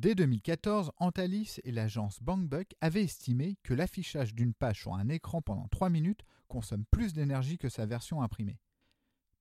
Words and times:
Dès 0.00 0.14
2014, 0.14 0.92
Antalis 0.96 1.60
et 1.62 1.72
l'agence 1.72 2.22
BankBuck 2.22 2.74
avaient 2.80 3.02
estimé 3.02 3.58
que 3.62 3.74
l'affichage 3.74 4.34
d'une 4.34 4.54
page 4.54 4.80
sur 4.80 4.94
un 4.94 5.10
écran 5.10 5.42
pendant 5.42 5.68
3 5.68 5.90
minutes 5.90 6.22
consomme 6.48 6.86
plus 6.90 7.12
d'énergie 7.12 7.58
que 7.58 7.68
sa 7.68 7.84
version 7.84 8.22
imprimée. 8.22 8.58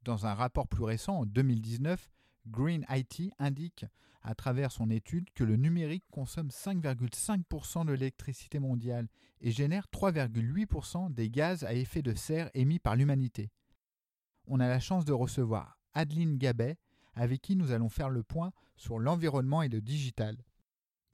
Dans 0.03 0.25
un 0.25 0.33
rapport 0.33 0.67
plus 0.67 0.83
récent, 0.83 1.19
en 1.19 1.25
2019, 1.25 2.11
Green 2.47 2.85
IT 2.89 3.31
indique 3.39 3.85
à 4.21 4.35
travers 4.35 4.73
son 4.73 4.89
étude 4.89 5.29
que 5.33 5.45
le 5.45 5.55
numérique 5.55 6.03
consomme 6.11 6.49
5,5% 6.49 7.85
de 7.85 7.93
l'électricité 7.93 8.59
mondiale 8.59 9.07
et 9.39 9.51
génère 9.51 9.87
3,8% 9.93 11.13
des 11.13 11.29
gaz 11.29 11.63
à 11.63 11.73
effet 11.73 12.01
de 12.01 12.13
serre 12.13 12.49
émis 12.53 12.79
par 12.79 12.97
l'humanité. 12.97 13.49
On 14.45 14.59
a 14.59 14.67
la 14.67 14.81
chance 14.81 15.05
de 15.05 15.13
recevoir 15.13 15.79
Adeline 15.93 16.37
Gabet, 16.37 16.75
avec 17.15 17.41
qui 17.41 17.55
nous 17.55 17.71
allons 17.71 17.87
faire 17.87 18.09
le 18.09 18.23
point 18.23 18.51
sur 18.75 18.99
l'environnement 18.99 19.61
et 19.61 19.69
le 19.69 19.79
digital. 19.79 20.35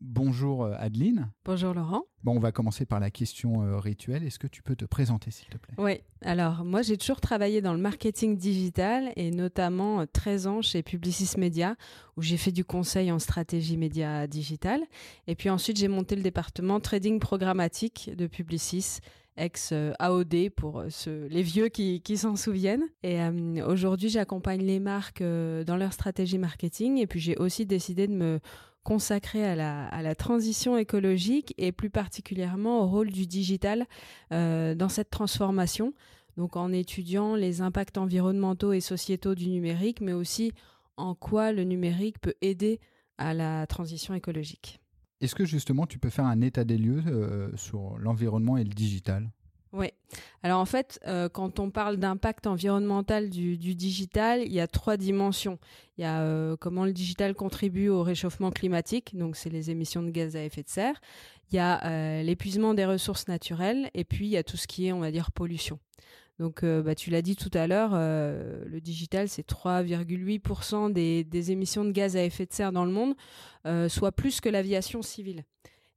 Bonjour 0.02 0.66
euh, 0.66 0.76
Adeline. 0.78 1.32
Bonjour 1.46 1.74
Laurent. 1.74 2.04
Bon, 2.24 2.36
on 2.36 2.40
va 2.40 2.52
commencer 2.52 2.86
par 2.86 3.00
la 3.00 3.10
question 3.10 3.64
euh, 3.64 3.78
rituelle. 3.78 4.24
Est-ce 4.24 4.40
que 4.40 4.48
tu 4.48 4.62
peux 4.62 4.76
te 4.76 4.84
présenter 4.84 5.32
s'il 5.32 5.48
te 5.48 5.58
plaît? 5.58 5.74
Oui, 5.78 6.02
alors 6.22 6.66
moi 6.66 6.82
j'ai 6.82 6.98
toujours 6.98 7.22
travaillé 7.22 7.62
dans 7.62 7.74
le 7.74 7.80
marketing 7.80 8.38
digital 8.38 9.14
et 9.16 9.32
notamment 9.32 10.06
13 10.06 10.48
euh, 10.48 10.50
ans 10.50 10.62
chez 10.62 10.84
Publicis 10.84 11.40
Media 11.40 11.76
où 12.18 12.22
j'ai 12.22 12.36
fait 12.38 12.52
du 12.52 12.66
conseil 12.66 13.12
en 13.12 13.20
stratégie 13.20 13.78
média 13.78 14.28
digital. 14.28 14.82
Et 15.28 15.36
puis 15.36 15.50
ensuite 15.50 15.78
j'ai 15.78 15.88
monté 15.88 16.16
le 16.16 16.24
département 16.24 16.80
trading 16.82 17.20
programmatique 17.20 18.12
de 18.16 18.28
Publicis 18.28 19.00
ex 19.38 19.74
AOD 20.00 20.50
pour 20.56 20.84
les 21.08 21.42
vieux 21.42 21.68
qui, 21.68 22.18
s'en 22.18 22.38
souviennent. 22.38 22.86
Et 23.04 23.20
aujourd'hui, 23.62 24.08
j'accompagne 24.08 24.62
les 24.62 24.80
marques 24.80 25.22
dans 25.22 25.76
leur 25.76 25.92
stratégie 25.92 26.38
marketing. 26.38 27.00
Et 27.00 27.06
puis, 27.06 27.20
j'ai 27.20 27.36
aussi 27.36 27.66
décidé 27.66 28.08
de 28.08 28.14
me 28.14 28.40
consacré 28.86 29.44
à 29.44 29.56
la, 29.56 30.16
transition 30.16 30.78
écologique 30.78 31.54
et 31.58 31.72
plus 31.74 31.90
particulièrement 31.90 32.84
au 32.84 32.88
rôle 32.88 33.12
du 33.12 33.26
digital 33.26 33.86
euh, 34.32 34.76
dans 34.76 34.90
cette 34.90 35.10
transformation. 35.10 35.94
Donc 36.38 36.56
en 36.56 36.72
étudiant 36.72 37.36
les 37.36 37.62
impacts 37.62 37.98
environnementaux 37.98 38.72
et 38.72 38.82
sociétaux 38.82 39.34
du 39.36 39.50
numérique, 39.50 40.02
mais 40.02 40.14
aussi 40.14 40.54
en 40.98 41.16
quoi 41.16 41.52
le 41.52 41.64
numérique 41.64 42.20
peut 42.20 42.36
aider 42.42 42.80
à 43.18 43.34
la 43.34 43.66
transition 43.66 44.14
écologique. 44.14 44.80
Est-ce 45.20 45.34
que 45.34 45.46
justement 45.46 45.88
tu 45.88 45.98
peux 45.98 46.12
faire 46.12 46.26
un 46.26 46.42
état 46.42 46.64
des 46.64 46.78
lieux 46.78 47.04
euh, 47.08 47.50
sur 47.58 47.98
l'environnement 47.98 48.56
et 48.56 48.64
le 48.64 48.70
digital? 48.70 49.32
Oui. 49.76 49.88
Alors 50.42 50.60
en 50.60 50.66
fait, 50.66 51.00
euh, 51.06 51.28
quand 51.28 51.60
on 51.60 51.70
parle 51.70 51.98
d'impact 51.98 52.48
environnemental 52.48 53.30
du, 53.30 53.58
digital, 53.58 54.42
il 54.46 54.54
y 54.54 54.62
a 54.62 54.68
trois 54.68 54.96
dimensions. 54.96 55.60
Il 55.98 56.02
y 56.02 56.06
a 56.06 56.22
euh, 56.22 56.56
comment 56.56 56.86
le 56.86 56.94
digital 56.94 57.36
contribue 57.36 57.90
au 57.90 58.02
réchauffement 58.02 58.52
climatique, 58.52 59.18
donc 59.18 59.36
c'est 59.36 59.50
les 59.50 59.72
émissions 59.72 60.02
de 60.02 60.12
gaz 60.12 60.36
à 60.36 60.44
effet 60.44 60.64
de 60.64 60.70
serre. 60.70 61.02
Il 61.52 61.56
y 61.56 61.60
a 61.60 61.86
euh, 61.86 62.24
l'épuisement 62.24 62.74
des 62.74 62.86
ressources 62.86 63.28
naturelles, 63.28 63.90
et 63.94 64.06
puis 64.06 64.28
il 64.28 64.32
y 64.32 64.38
a 64.38 64.44
tout 64.44 64.58
ce 64.58 64.66
qui 64.66 64.88
est, 64.88 64.94
on 64.94 65.00
va 65.00 65.12
dire, 65.12 65.32
pollution. 65.32 65.80
Donc, 66.40 66.66
bah, 66.66 66.96
tu 66.96 67.12
l'as 67.12 67.22
dit 67.22 67.38
tout 67.38 67.52
à 67.54 67.66
l'heure, 67.66 67.92
le 67.94 68.80
digital, 68.82 69.30
c'est 69.30 69.48
3,8% 69.48 70.92
des, 70.92 71.24
des, 71.24 71.52
émissions 71.54 71.86
de 71.86 71.92
gaz 71.92 72.18
à 72.18 72.24
effet 72.26 72.46
de 72.46 72.52
serre 72.52 72.74
dans 72.74 72.84
le 72.84 72.92
monde, 72.92 73.16
soit 73.90 74.12
plus 74.12 74.42
que 74.42 74.50
l'aviation 74.50 75.02
civile. 75.02 75.46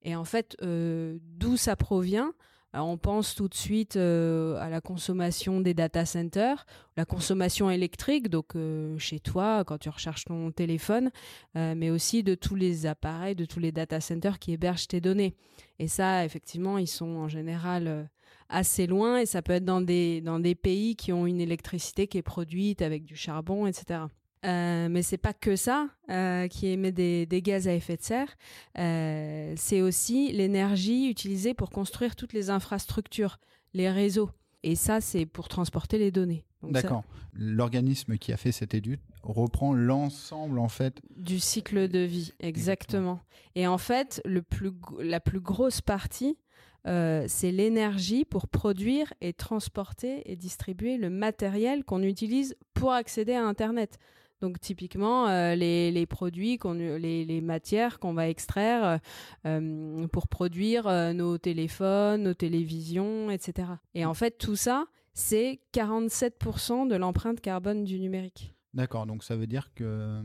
Et 0.04 0.14
en 0.14 0.24
fait, 0.24 0.56
d'où 0.62 1.56
ça 1.56 1.74
provient? 1.74 2.34
On 2.74 2.98
pense 2.98 3.34
tout 3.34 3.48
de 3.48 3.54
suite 3.54 3.96
euh, 3.96 4.56
à 4.56 4.68
la 4.68 4.80
consommation 4.80 5.60
des 5.60 5.74
data 5.74 6.04
centers, 6.04 6.66
la 6.96 7.04
consommation 7.04 7.70
électrique, 7.70 8.28
donc 8.28 8.56
euh, 8.56 8.98
chez 8.98 9.20
toi 9.20 9.64
quand 9.64 9.78
tu 9.78 9.88
recherches 9.88 10.26
ton 10.26 10.50
téléphone, 10.50 11.10
euh, 11.56 11.74
mais 11.74 11.90
aussi 11.90 12.22
de 12.22 12.34
tous 12.34 12.54
les 12.54 12.86
appareils, 12.86 13.34
de 13.34 13.46
tous 13.46 13.60
les 13.60 13.72
data 13.72 14.00
centers 14.00 14.38
qui 14.38 14.52
hébergent 14.52 14.88
tes 14.88 15.00
données. 15.00 15.34
Et 15.78 15.88
ça, 15.88 16.24
effectivement, 16.24 16.78
ils 16.78 16.88
sont 16.88 17.16
en 17.16 17.28
général 17.28 18.10
assez 18.48 18.86
loin 18.86 19.18
et 19.18 19.26
ça 19.26 19.42
peut 19.42 19.52
être 19.52 19.64
dans 19.64 19.80
des 19.80 20.54
pays 20.60 20.96
qui 20.96 21.12
ont 21.12 21.26
une 21.26 21.40
électricité 21.40 22.06
qui 22.06 22.18
est 22.18 22.22
produite 22.22 22.82
avec 22.82 23.04
du 23.04 23.16
charbon, 23.16 23.66
etc. 23.66 24.00
Euh, 24.44 24.88
mais 24.88 25.02
c'est 25.02 25.18
pas 25.18 25.32
que 25.32 25.56
ça 25.56 25.88
euh, 26.10 26.46
qui 26.48 26.68
émet 26.68 26.92
des, 26.92 27.26
des, 27.26 27.42
gaz 27.42 27.66
à 27.66 27.74
effet 27.74 27.96
de 27.96 28.02
serre. 28.02 28.36
Euh, 28.78 29.52
c'est 29.56 29.82
aussi 29.82 30.32
l'énergie 30.32 31.08
utilisée 31.08 31.54
pour 31.54 31.70
construire 31.70 32.14
toutes 32.14 32.32
les 32.32 32.50
infrastructures, 32.50 33.38
les 33.74 33.90
réseaux. 33.90 34.30
Et 34.62 34.76
ça, 34.76 35.00
c'est 35.00 35.26
pour 35.26 35.48
transporter 35.48 35.98
les 35.98 36.10
données. 36.10 36.44
D'accord. 36.62 37.04
L'organisme 37.32 38.18
qui 38.18 38.32
a 38.32 38.36
fait 38.36 38.52
cette 38.52 38.74
étude 38.74 39.00
reprend 39.22 39.72
l'ensemble 39.72 40.58
en 40.58 40.68
fait 40.68 41.00
du 41.16 41.38
cycle 41.38 41.88
de 41.88 42.00
vie, 42.00 42.32
exactement. 42.40 43.20
Et 43.54 43.66
en 43.66 43.78
fait, 43.78 44.20
le 44.24 44.42
plus, 44.42 44.72
la 44.98 45.20
plus 45.20 45.40
grosse 45.40 45.80
partie, 45.80 46.36
euh, 46.86 47.24
c'est 47.28 47.52
l'énergie 47.52 48.24
pour 48.24 48.48
produire 48.48 49.12
et 49.20 49.32
transporter 49.32 50.30
et 50.30 50.36
distribuer 50.36 50.96
le 50.96 51.10
matériel 51.10 51.84
qu'on 51.84 52.02
utilise 52.02 52.56
pour 52.74 52.92
accéder 52.92 53.34
à 53.34 53.44
Internet. 53.44 53.98
Donc 54.40 54.60
typiquement 54.60 55.28
euh, 55.28 55.54
les, 55.54 56.06
produits, 56.06 56.58
qu'on, 56.58 56.74
les, 56.74 57.24
les, 57.24 57.40
matières 57.40 57.98
qu'on 57.98 58.14
va 58.14 58.28
extraire 58.28 59.00
euh, 59.46 60.06
pour 60.08 60.28
produire 60.28 60.86
euh, 60.86 61.12
nos 61.12 61.38
téléphones, 61.38 62.22
nos 62.22 62.34
télévisions, 62.34 63.30
etc. 63.30 63.68
Et 63.94 64.04
en 64.04 64.14
fait 64.14 64.38
tout 64.38 64.56
ça, 64.56 64.86
c'est 65.12 65.60
47% 65.74 66.88
de 66.88 66.94
l'empreinte 66.94 67.40
carbone 67.40 67.84
du 67.84 67.98
numérique. 67.98 68.54
D'accord, 68.74 69.06
donc 69.06 69.24
ça 69.24 69.34
veut 69.34 69.46
dire 69.46 69.72
que 69.74 69.82
euh, 69.84 70.22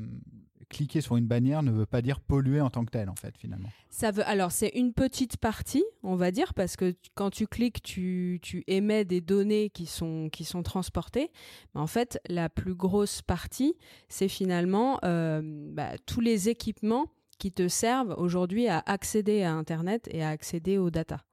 cliquer 0.74 1.02
sur 1.02 1.16
une 1.16 1.26
bannière 1.26 1.64
ne 1.64 1.72
veut 1.72 1.86
pas 1.86 2.02
dire 2.02 2.20
polluer 2.20 2.60
en 2.62 2.70
tant 2.70 2.84
que 2.84 2.92
tel, 2.92 3.10
en 3.10 3.16
fait, 3.16 3.38
finalement. 3.38 3.70
Ça 3.90 4.12
veut, 4.12 4.28
alors 4.28 4.52
c'est 4.52 4.72
une 4.76 4.94
petite 4.94 5.38
partie, 5.38 5.84
on 6.02 6.16
va 6.16 6.32
dire, 6.32 6.54
parce 6.54 6.76
que 6.76 6.96
quand 7.16 7.30
tu 7.30 7.48
cliques, 7.48 7.82
tu, 7.82 8.40
tu 8.42 8.64
émets 8.68 9.06
des 9.06 9.22
données 9.22 9.70
qui 9.70 9.86
sont 9.86 10.30
qui 10.32 10.44
sont 10.44 10.64
transportées. 10.64 11.32
Mais 11.74 11.82
en 11.82 11.88
fait, 11.88 12.20
la 12.28 12.50
plus 12.50 12.76
grosse 12.76 13.22
partie, 13.22 13.76
c'est 14.10 14.28
finalement 14.28 15.00
euh, 15.06 15.42
bah, 15.44 15.92
tous 16.06 16.22
les 16.22 16.50
équipements 16.50 17.08
qui 17.38 17.52
te 17.52 17.68
servent 17.68 18.16
aujourd'hui 18.18 18.68
à 18.68 18.82
accéder 18.86 19.44
à 19.44 19.54
Internet 19.54 20.08
et 20.12 20.24
à 20.24 20.30
accéder 20.30 20.78
aux 20.78 20.90
data. 20.90 21.24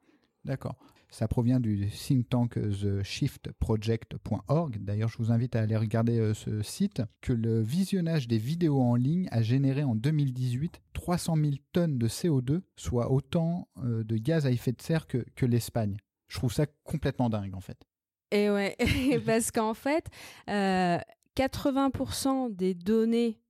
D'accord. 0.45 0.77
Ça 1.11 1.27
provient 1.27 1.59
du 1.59 1.89
think 1.89 2.29
tank 2.29 2.55
theshiftproject.org. 2.55 4.79
D'ailleurs, 4.79 5.09
je 5.09 5.19
vous 5.19 5.33
invite 5.33 5.57
à 5.57 5.63
aller 5.63 5.77
regarder 5.77 6.19
euh, 6.19 6.35
ce 6.35 6.63
site. 6.63 7.03
Que 7.21 7.33
le 7.33 7.61
visionnage 7.61 8.29
des 8.29 8.39
vidéos 8.39 8.81
en 8.81 8.95
ligne 8.95 9.27
a 9.33 9.43
généré 9.43 9.83
en 9.83 9.97
2018 9.97 10.81
300 10.93 11.35
000 11.37 11.51
tonnes 11.73 11.99
de 11.99 12.07
CO2, 12.09 12.61
soit 12.77 13.11
autant 13.11 13.67
euh, 13.83 14.05
de 14.05 14.17
gaz 14.17 14.47
à 14.47 14.53
effet 14.53 14.73
de 14.73 14.81
serre 14.81 15.07
que, 15.07 15.47
l'Espagne. 15.47 15.97
Je 16.29 16.39
trouve 16.39 16.53
ça 16.53 16.67
complètement 16.85 17.29
dingue, 17.29 17.55
en 17.55 17.61
fait. 17.61 17.83
Et 18.31 18.49
ouais, 18.51 18.77
parce 19.27 19.51
qu'en 19.51 19.75
fait, 19.75 20.07
80% 20.47 20.49
euh, 20.49 22.49
des 22.51 22.75
données 22.75 23.41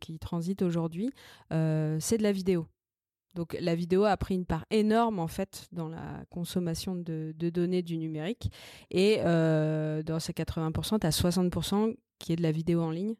qui 0.00 0.18
transitent 0.18 0.62
aujourd'hui, 0.62 1.10
c'est 1.50 2.16
de 2.16 2.22
la 2.22 2.32
vidéo. 2.32 2.66
Donc 3.36 3.54
la 3.60 3.74
vidéo 3.74 4.04
a 4.04 4.16
pris 4.16 4.34
une 4.34 4.46
part 4.46 4.64
énorme 4.70 5.18
en 5.18 5.28
fait 5.28 5.68
dans 5.70 5.88
la 5.88 6.24
consommation 6.30 6.96
de, 6.96 7.32
données 7.38 7.82
du 7.82 7.98
numérique. 7.98 8.50
Et 8.90 9.18
euh, 9.20 10.02
dans 10.02 10.18
ces 10.18 10.32
80%, 10.32 11.00
tu 11.00 11.06
as 11.06 11.10
60% 11.10 11.94
qui 12.18 12.32
est 12.32 12.36
de 12.36 12.42
la 12.42 12.50
vidéo 12.50 12.80
en 12.80 12.90
ligne. 12.90 13.14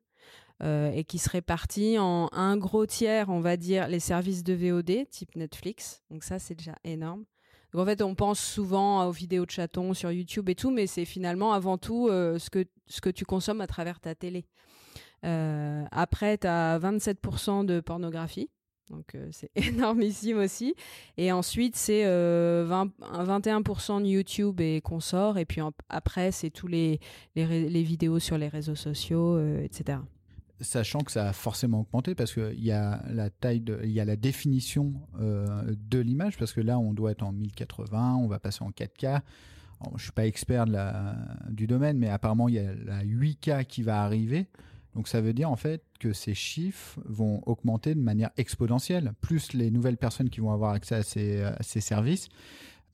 Euh, 0.62 0.90
et 0.90 1.04
qui 1.04 1.18
se 1.18 1.28
répartit 1.28 1.98
en 1.98 2.30
un 2.32 2.56
gros 2.56 2.86
tiers, 2.86 3.28
on 3.28 3.40
va 3.40 3.58
dire, 3.58 3.88
les 3.88 4.00
services 4.00 4.42
de 4.42 4.54
VOD 4.54 5.06
type 5.10 5.36
Netflix. 5.36 6.02
Donc 6.10 6.24
ça, 6.24 6.38
c'est 6.38 6.54
déjà 6.54 6.74
énorme. 6.82 7.26
Donc 7.72 7.82
en 7.82 7.84
fait, 7.84 8.00
on 8.00 8.14
pense 8.14 8.40
souvent 8.40 9.06
aux 9.06 9.10
vidéos 9.10 9.44
de 9.44 9.50
chatons 9.50 9.92
sur 9.92 10.10
YouTube 10.10 10.48
et 10.48 10.54
tout, 10.54 10.70
mais 10.70 10.86
c'est 10.86 11.04
finalement 11.04 11.52
avant 11.52 11.76
tout 11.76 12.08
euh, 12.08 12.38
ce, 12.38 12.48
que, 12.48 12.64
ce 12.86 13.02
que 13.02 13.10
tu 13.10 13.26
consommes 13.26 13.60
à 13.60 13.66
travers 13.66 14.00
ta 14.00 14.14
télé. 14.14 14.46
après, 15.22 16.38
tu 16.38 16.46
as 16.46 16.78
27% 16.78 17.66
de 17.66 17.80
pornographie. 17.80 18.48
Donc 18.90 19.14
euh, 19.14 19.28
c'est 19.32 19.50
énormissime 19.56 20.38
aussi. 20.38 20.74
Et 21.16 21.32
ensuite 21.32 21.76
c'est 21.76 22.04
euh, 22.04 22.66
21% 23.00 24.02
de 24.02 24.06
YouTube 24.06 24.60
et 24.60 24.80
consorts. 24.80 25.38
Et 25.38 25.44
puis 25.44 25.60
après 25.88 26.32
c'est 26.32 26.50
tous 26.50 26.66
les, 26.66 27.00
les, 27.34 27.82
vidéos 27.82 28.18
sur 28.18 28.38
les 28.38 28.48
réseaux 28.48 28.74
sociaux, 28.74 29.36
euh, 29.36 29.62
etc. 29.62 29.98
Sachant 30.60 31.00
que 31.00 31.12
ça 31.12 31.28
a 31.28 31.32
forcément 31.32 31.80
augmenté 31.80 32.14
parce 32.14 32.32
qu'il 32.32 32.64
y 32.64 32.72
a 32.72 33.02
la 33.10 33.28
taille, 33.28 33.62
il 33.82 33.90
y 33.90 34.00
a 34.00 34.06
la 34.06 34.16
définition 34.16 34.94
de 35.18 35.98
l'image 35.98 36.38
parce 36.38 36.54
que 36.54 36.62
là 36.62 36.78
on 36.78 36.94
doit 36.94 37.10
être 37.10 37.22
en 37.22 37.32
1080, 37.32 38.16
on 38.16 38.26
va 38.26 38.38
passer 38.38 38.64
en 38.64 38.70
4K. 38.70 39.20
je 39.84 39.92
ne 39.92 39.98
suis 39.98 40.12
pas 40.12 40.26
expert 40.26 40.64
du 41.50 41.66
domaine, 41.66 41.98
mais 41.98 42.08
apparemment 42.08 42.48
il 42.48 42.54
y 42.54 42.58
a 42.58 42.72
la 42.72 43.04
8K 43.04 43.66
qui 43.66 43.82
va 43.82 44.02
arriver. 44.02 44.46
Donc 44.96 45.08
ça 45.08 45.20
veut 45.20 45.34
dire 45.34 45.50
en 45.50 45.56
fait 45.56 45.82
que 46.00 46.14
ces 46.14 46.32
chiffres 46.32 46.98
vont 47.04 47.42
augmenter 47.44 47.94
de 47.94 48.00
manière 48.00 48.30
exponentielle. 48.38 49.12
Plus 49.20 49.52
les 49.52 49.70
nouvelles 49.70 49.98
personnes 49.98 50.30
qui 50.30 50.40
vont 50.40 50.52
avoir 50.52 50.72
accès 50.72 50.94
à 50.94 51.02
ces, 51.02 51.80
services, 51.80 52.30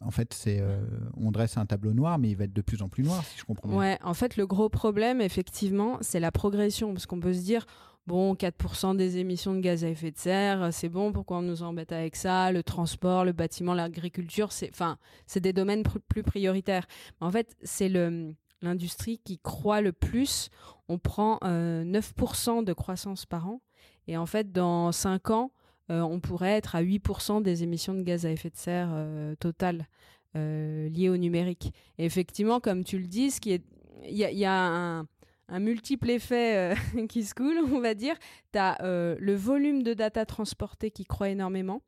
en 0.01 0.11
fait, 0.11 0.35
c'est 0.35 0.59
euh, 0.61 0.81
on 1.17 1.31
dresse 1.31 1.57
un 1.57 1.65
tableau 1.65 1.93
noir, 1.93 2.19
mais 2.19 2.31
il 2.31 2.37
va 2.37 2.45
être 2.45 2.53
de 2.53 2.61
plus 2.61 2.83
en 2.83 2.89
plus 2.89 3.05
noir, 3.05 3.25
si 3.25 3.39
je 3.39 3.45
comprends 3.45 3.69
bien. 3.69 3.79
Ouais, 3.79 3.99
en 4.03 4.15
fait, 4.15 4.37
le 4.37 4.49
gros 4.49 4.69
problème, 4.69 5.21
effectivement, 5.21 5.99
c'est 6.01 6.19
la 6.19 6.33
progression, 6.33 6.93
parce 6.93 7.07
qu'on 7.07 7.21
peut 7.21 7.35
se 7.35 7.43
dire, 7.43 7.67
bon, 8.09 8.35
4% 8.35 8.97
des 8.97 9.19
émissions 9.19 9.55
de 9.55 9.61
gaz 9.61 9.85
à 9.85 9.89
effet 9.89 10.11
de 10.11 10.19
serre, 10.19 10.71
c'est 10.73 10.89
bon, 10.89 11.13
pourquoi 11.13 11.39
on 11.39 11.43
nous 11.43 11.63
embête 11.63 11.93
avec 11.93 12.17
ça? 12.17 12.51
Le 12.51 12.65
transport, 12.65 13.25
le 13.25 13.31
bâtiment, 13.31 13.75
l'agriculture, 13.75 14.51
c'est, 14.51 14.71
enfin, 14.73 14.99
c'est 15.29 15.41
des 15.41 15.53
domaines 15.53 15.85
plus 16.09 16.25
prioritaires. 16.25 16.89
en 17.21 17.31
fait, 17.31 17.57
c'est 17.63 17.89
le 17.89 18.35
l'industrie 18.63 19.19
qui 19.19 19.39
croît 19.39 19.81
le 19.81 19.93
plus. 19.93 20.49
On 20.89 20.99
prend 20.99 21.39
9% 21.43 21.45
euh, 21.45 22.63
de 22.63 22.73
croissance 22.73 23.27
par 23.27 23.49
an. 23.49 23.61
Et 24.09 24.17
en 24.17 24.27
fait, 24.27 24.53
dans 24.53 24.93
5 24.93 25.31
ans, 25.31 25.53
euh, 25.91 26.01
on 26.01 26.21
pourrait 26.21 26.53
être 26.53 26.77
à 26.77 26.83
8% 26.83 27.43
des 27.43 27.63
émissions 27.63 27.95
de 27.95 28.03
gaz 28.03 28.25
à 28.27 28.31
effet 28.31 28.51
de 28.51 28.57
serre 28.57 28.91
euh, 28.93 29.35
totales 29.37 29.87
liées 30.35 31.11
au 31.11 31.19
numérique. 31.19 31.75
Et 31.99 32.07
effectivement, 32.07 32.59
comme 32.59 32.85
tu 32.85 32.99
le 32.99 33.07
dis, 33.07 33.31
il 33.45 33.61
y, 34.09 34.45
a, 34.47 35.05
un, 35.49 35.61
multiple 35.61 36.09
effet 36.09 36.75
qui 37.11 37.23
se 37.23 37.35
coule, 37.35 37.59
on 37.71 37.81
va 37.81 37.93
dire. 37.93 38.17
Tu 38.51 38.59
as 38.59 38.79
le 38.83 39.35
volume 39.35 39.83
de 39.83 39.93
data 39.93 40.25
transporté 40.25 40.91
qui 40.91 41.05
croît 41.05 41.29
énormément 41.29 41.83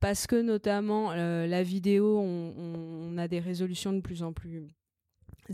parce 0.00 0.26
que 0.26 0.36
notamment 0.36 1.14
la 1.14 1.62
vidéo, 1.62 2.20
on, 2.20 3.16
a 3.16 3.26
des 3.26 3.40
résolutions 3.40 3.94
de 3.94 4.00
plus 4.02 4.22
en 4.22 4.34
plus 4.34 4.68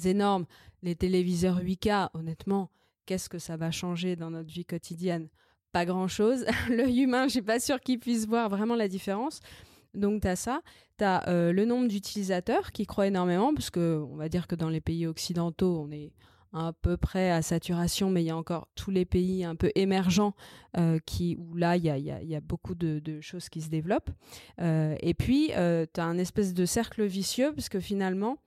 énormes. 0.05 0.47
Les 0.83 0.95
téléviseurs 0.95 1.61
8K, 1.61 2.11
honnêtement, 2.15 2.71
qu'est-ce 3.07 3.29
que 3.29 3.39
ça 3.39 3.57
va 3.57 3.71
changer 3.71 4.17
dans 4.17 4.31
notre 4.31 4.53
vie 4.53 4.65
quotidienne? 4.65 5.29
Pas 5.73 5.85
grand-chose. 5.85 6.45
L'œil 6.69 7.01
humain, 7.01 7.25
je 7.25 7.33
suis 7.33 7.43
pas 7.43 7.61
sûr 7.61 7.81
qu'il 7.81 7.99
puisse 7.99 8.27
voir 8.27 8.49
vraiment 8.49 8.77
la 8.77 8.89
différence. 8.89 9.41
Donc 9.95 10.23
tu 10.23 10.29
as 10.29 10.37
ça, 10.37 10.61
tu 10.99 11.05
as 11.05 11.29
euh, 11.29 11.53
le 11.53 11.65
nombre 11.65 11.89
d'utilisateurs 11.89 12.73
qui 12.73 12.87
croît 12.87 13.07
énormément, 13.07 13.55
parce 13.55 13.71
que 13.71 14.05
on 14.11 14.17
va 14.17 14.29
dire 14.29 14.47
que 14.47 14.55
dans 14.55 14.69
les 14.69 14.81
pays 14.81 15.07
occidentaux, 15.07 15.85
on 15.87 15.91
est 15.91 16.13
à 16.53 16.73
peu 16.73 16.97
près 16.97 17.31
à 17.31 17.43
saturation, 17.43 18.11
mais 18.11 18.23
il 18.23 18.27
y 18.27 18.31
a 18.31 18.37
encore 18.37 18.69
tous 18.77 18.93
les 18.93 19.05
pays 19.05 19.45
un 19.45 19.57
peu 19.57 19.73
émergents 19.75 20.35
euh, 20.77 21.01
qui, 21.05 21.37
où 21.37 21.57
là, 21.57 21.77
il 21.77 21.85
y 21.85 21.91
a, 21.91 21.99
y 21.99 22.35
a, 22.37 22.41
beaucoup 22.41 22.77
de, 22.77 23.21
choses 23.21 23.49
qui 23.49 23.61
se 23.61 23.69
développent. 23.69 24.11
Euh, 24.61 24.95
et 25.01 25.15
puis, 25.15 25.49
tu 25.49 26.01
as 26.01 26.05
un 26.05 26.19
espèce 26.19 26.55
de 26.55 26.65
cercle 26.65 27.05
vicieux, 27.05 27.53
parce 27.53 27.69
que 27.69 27.81
finalement, 27.81 28.39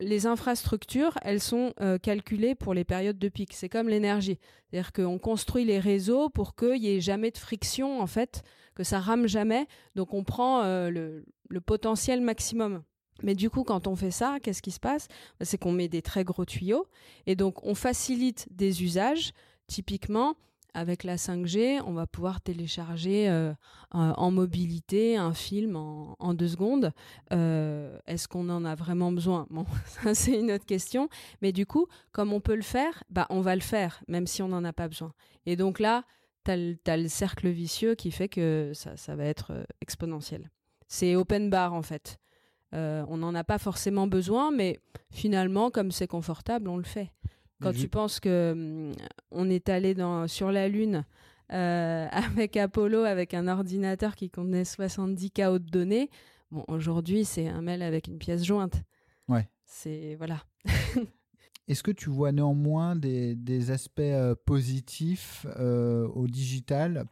les 0.00 0.26
infrastructures, 0.26 1.16
elles 1.22 1.40
sont 1.40 1.74
euh, 1.80 1.98
calculées 1.98 2.54
pour 2.54 2.74
les 2.74 2.84
périodes 2.84 3.18
de 3.18 3.28
pic. 3.28 3.52
C'est 3.52 3.68
comme 3.68 3.88
l'énergie. 3.88 4.38
C'est-à-dire 4.70 4.92
qu'on 4.92 5.18
construit 5.18 5.64
les 5.64 5.78
réseaux 5.78 6.30
pour 6.30 6.56
qu'il 6.56 6.80
n'y 6.80 6.88
ait 6.88 7.00
jamais 7.00 7.30
de 7.30 7.38
friction, 7.38 8.00
en 8.00 8.06
fait, 8.06 8.42
que 8.74 8.82
ça 8.82 8.98
rame 8.98 9.26
jamais. 9.26 9.66
Donc 9.94 10.14
on 10.14 10.24
prend 10.24 10.62
euh, 10.62 10.90
le, 10.90 11.60
potentiel 11.60 12.20
maximum. 12.20 12.82
Mais 13.22 13.34
du 13.34 13.50
coup, 13.50 13.64
quand 13.64 13.86
on 13.86 13.96
fait 13.96 14.10
ça, 14.10 14.38
qu'est-ce 14.42 14.62
qui 14.62 14.70
se 14.70 14.80
passe? 14.80 15.06
C'est 15.42 15.58
qu'on 15.58 15.72
met 15.72 15.88
des 15.88 16.00
très 16.00 16.24
gros 16.24 16.46
tuyaux 16.46 16.86
et 17.26 17.36
donc 17.36 17.64
on 17.66 17.74
facilite 17.74 18.48
des 18.50 18.82
usages. 18.82 19.32
Typiquement, 19.66 20.34
avec 20.74 21.04
la 21.04 21.16
5G, 21.16 21.80
on 21.86 21.92
va 21.92 22.06
pouvoir 22.06 22.40
télécharger 22.40 23.28
euh, 23.28 23.52
en 23.90 24.30
mobilité 24.30 25.16
un 25.16 25.34
film 25.34 25.76
en, 25.76 26.34
deux 26.34 26.48
secondes. 26.48 26.92
Euh, 27.32 27.98
est-ce 28.06 28.28
qu'on 28.28 28.48
en 28.48 28.64
a 28.64 28.74
vraiment 28.74 29.12
besoin? 29.12 29.46
Bon, 29.50 29.66
c'est 30.14 30.38
une 30.38 30.52
autre 30.52 30.66
question. 30.66 31.08
Mais 31.42 31.52
du 31.52 31.66
coup, 31.66 31.86
comme 32.12 32.32
on 32.32 32.40
peut 32.40 32.54
le 32.54 32.62
faire, 32.62 33.04
bah, 33.10 33.26
on 33.30 33.40
va 33.40 33.54
le 33.54 33.60
faire, 33.60 34.02
même 34.08 34.26
si 34.26 34.42
on 34.42 34.48
n'en 34.48 34.64
a 34.64 34.72
pas 34.72 34.88
besoin. 34.88 35.12
Et 35.46 35.56
donc 35.56 35.80
là, 35.80 36.04
tu 36.44 36.50
as, 36.50 36.96
le 36.96 37.08
cercle 37.08 37.48
vicieux 37.48 37.94
qui 37.94 38.10
fait 38.10 38.28
que 38.28 38.72
ça, 38.74 38.96
ça 38.96 39.16
va 39.16 39.24
être 39.24 39.52
euh, 39.52 39.64
exponentiel. 39.80 40.50
C'est 40.88 41.14
open 41.14 41.50
bar 41.50 41.72
en 41.72 41.82
fait. 41.82 42.18
on 42.72 43.16
n'en 43.16 43.34
a 43.34 43.44
pas 43.44 43.58
forcément 43.58 44.06
besoin, 44.06 44.50
mais 44.50 44.78
finalement, 45.10 45.70
comme 45.70 45.92
c'est 45.92 46.08
confortable, 46.08 46.68
on 46.68 46.76
le 46.76 46.84
fait. 46.84 47.12
Quand 47.60 47.72
tu 47.72 47.88
penses 47.88 48.20
que 48.20 48.52
hum, 48.52 48.92
on 49.30 49.50
est 49.50 49.68
allé 49.68 49.94
dans, 49.94 50.26
sur 50.28 50.50
la 50.50 50.68
Lune 50.68 51.04
euh, 51.52 52.08
avec 52.12 52.56
Apollo, 52.56 53.04
avec 53.04 53.34
un 53.34 53.48
ordinateur 53.48 54.16
qui 54.16 54.30
contenait 54.30 54.64
70 54.64 55.30
KO 55.30 55.58
de 55.58 55.70
données, 55.70 56.10
bon, 56.50 56.64
aujourd'hui, 56.68 57.24
c'est 57.24 57.48
un 57.48 57.62
mail 57.62 57.82
avec 57.82 58.08
une 58.08 58.18
pièce 58.18 58.44
jointe. 58.44 58.82
Ouais. 59.28 59.48
C'est. 59.64 60.14
Voilà. 60.16 60.42
Est-ce 61.68 61.84
que 61.84 61.92
tu 61.92 62.10
vois 62.10 62.32
néanmoins 62.32 62.96
des, 62.96 63.36
des 63.36 63.70
aspects 63.70 64.00
euh, 64.00 64.34
positifs 64.44 65.46
euh, 65.56 66.08
au 66.08 66.26
digital? 66.26 67.04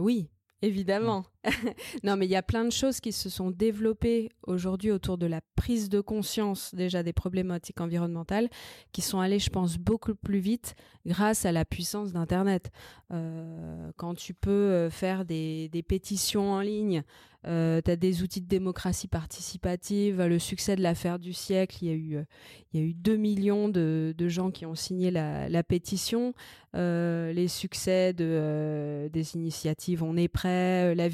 Oui, 0.00 0.28
Évidemment. 0.64 1.26
non, 2.02 2.16
mais 2.16 2.26
il 2.26 2.30
y 2.30 2.36
a 2.36 2.42
plein 2.42 2.64
de 2.64 2.72
choses 2.72 3.00
qui 3.00 3.12
se 3.12 3.28
sont 3.28 3.50
développées 3.50 4.30
aujourd'hui 4.46 4.90
autour 4.90 5.18
de 5.18 5.26
la 5.26 5.40
prise 5.56 5.88
de 5.88 6.00
conscience 6.00 6.74
déjà 6.74 7.02
des 7.02 7.12
problématiques 7.12 7.80
environnementales, 7.80 8.48
qui 8.92 9.02
sont 9.02 9.20
allées, 9.20 9.38
je 9.38 9.50
pense, 9.50 9.78
beaucoup 9.78 10.14
plus 10.14 10.38
vite 10.38 10.74
grâce 11.06 11.44
à 11.44 11.52
la 11.52 11.64
puissance 11.64 12.12
d'Internet. 12.12 12.70
Euh, 13.12 13.90
quand 13.96 14.14
tu 14.14 14.34
peux 14.34 14.50
euh, 14.50 14.90
faire 14.90 15.24
des, 15.24 15.70
pétitions 15.86 16.52
en 16.52 16.60
ligne, 16.60 17.02
euh, 17.46 17.82
tu 17.84 17.90
as 17.90 17.96
des 17.96 18.22
outils 18.22 18.40
de 18.40 18.48
démocratie 18.48 19.06
participative, 19.06 20.22
le 20.22 20.38
succès 20.38 20.76
de 20.76 20.82
l'affaire 20.82 21.18
du 21.18 21.34
siècle, 21.34 21.76
il 21.82 21.88
y 21.88 21.90
a 21.90 21.94
eu, 21.94 22.24
il 22.72 22.80
y 22.80 22.82
a 22.82 22.86
eu 22.86 22.94
2 22.94 23.16
millions 23.16 23.68
de, 23.68 24.14
gens 24.28 24.50
qui 24.50 24.64
ont 24.64 24.74
signé 24.74 25.10
la, 25.10 25.62
pétition, 25.62 26.32
les 26.72 27.48
succès 27.48 28.14
de, 28.14 29.10
des 29.12 29.34
initiatives 29.34 30.02
On 30.02 30.16
est 30.16 30.28
prêt, 30.28 30.94
la 30.94 31.08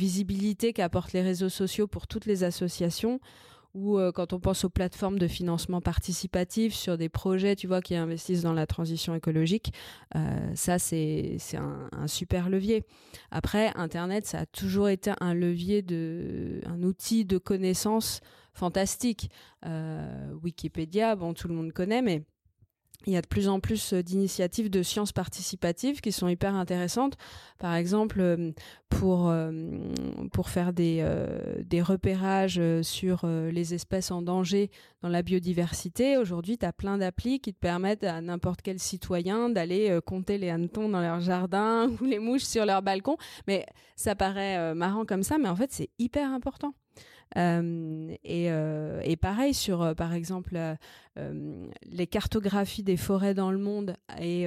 qu'apportent 0.72 1.12
les 1.12 1.22
réseaux 1.22 1.49
sociaux 1.49 1.87
pour 1.87 2.06
toutes 2.06 2.26
les 2.26 2.44
associations 2.44 3.20
ou 3.75 3.99
euh, 3.99 4.12
quand 4.12 4.32
on 4.32 4.40
pense 4.40 4.64
aux 4.64 4.70
plateformes 4.70 5.19
de 5.19 5.28
financement 5.28 5.81
participatif 5.81 6.75
sur 6.75 6.99
des 6.99 7.08
projets, 7.08 7.56
tu 7.56 7.67
vois, 7.67 7.81
qui 7.81 7.94
investissent 7.94 8.43
dans 8.43 8.52
la 8.52 8.67
transition 8.67 9.14
écologique, 9.14 9.72
euh, 10.16 10.50
ça 10.54 10.78
c'est 10.78 11.38
un, 11.54 12.06
super 12.06 12.49
levier. 12.49 12.85
Après, 13.30 13.73
Internet, 13.76 14.26
ça 14.26 14.40
a 14.40 14.47
toujours 14.47 14.88
été 14.88 15.12
un 15.21 15.35
levier 15.35 15.83
de, 15.83 16.61
un 16.66 16.83
outil 16.83 17.25
de 17.25 17.38
connaissance 17.38 18.21
fantastique. 18.52 19.30
Euh, 19.64 20.33
Wikipédia, 20.42 21.14
bon, 21.14 21.35
tout 21.35 21.47
le 21.47 21.54
monde 21.54 21.73
connaît, 21.73 22.02
mais 22.02 22.25
il 23.07 23.12
y 23.12 23.16
a 23.16 23.23
de 23.23 23.26
plus 23.26 23.49
en 23.49 23.61
plus 23.61 23.95
euh, 23.95 24.02
d'initiatives 24.02 24.69
de 24.69 24.83
sciences 24.83 25.12
participatives 25.12 26.00
qui 26.00 26.12
sont 26.12 26.28
hyper 26.28 26.54
intéressantes. 26.54 27.16
Par 27.59 27.75
exemple, 27.75 28.21
euh, 28.21 28.52
pour, 28.88 29.28
euh, 29.28 29.50
pour 30.33 30.50
faire 30.50 30.73
des, 30.73 31.07
des 31.64 31.80
repérages 31.80 32.61
sur 32.83 33.25
les 33.26 33.73
espèces 33.73 34.11
en 34.11 34.21
danger 34.21 34.71
dans 35.02 35.09
la 35.09 35.23
biodiversité, 35.23 36.16
aujourd'hui, 36.16 36.59
tu 36.59 36.66
as 36.66 36.73
plein 36.73 36.99
d'applis 36.99 37.38
qui 37.38 37.54
te 37.54 37.59
permettent 37.59 38.02
à 38.02 38.21
n'importe 38.21 38.62
quel 38.62 38.80
citoyen 38.80 39.49
d'aller 39.49 39.97
compter 40.04 40.38
les 40.38 40.50
hannetons 40.50 40.88
dans 40.88 41.00
leur 41.00 41.21
jardin 41.21 41.88
ou 42.00 42.04
les 42.04 42.19
mouches 42.19 42.42
sur 42.42 42.66
leur 42.66 42.83
balcon. 42.83 43.16
Mais 43.47 43.64
ça 43.95 44.16
paraît 44.16 44.75
marrant 44.75 45.04
comme 45.04 45.23
ça, 45.23 45.38
mais 45.38 45.49
en 45.49 45.57
fait, 45.57 45.73
c'est 45.73 45.90
hyper 46.00 46.28
important. 46.33 46.75
Et, 47.37 49.16
pareil 49.20 49.54
sur, 49.54 49.94
par 49.96 50.12
exemple, 50.14 50.58
les 51.16 52.06
cartographies 52.06 52.82
des 52.82 52.96
forêts 52.96 53.34
dans 53.34 53.50
le 53.50 53.58
monde 53.58 53.94
et, 54.20 54.46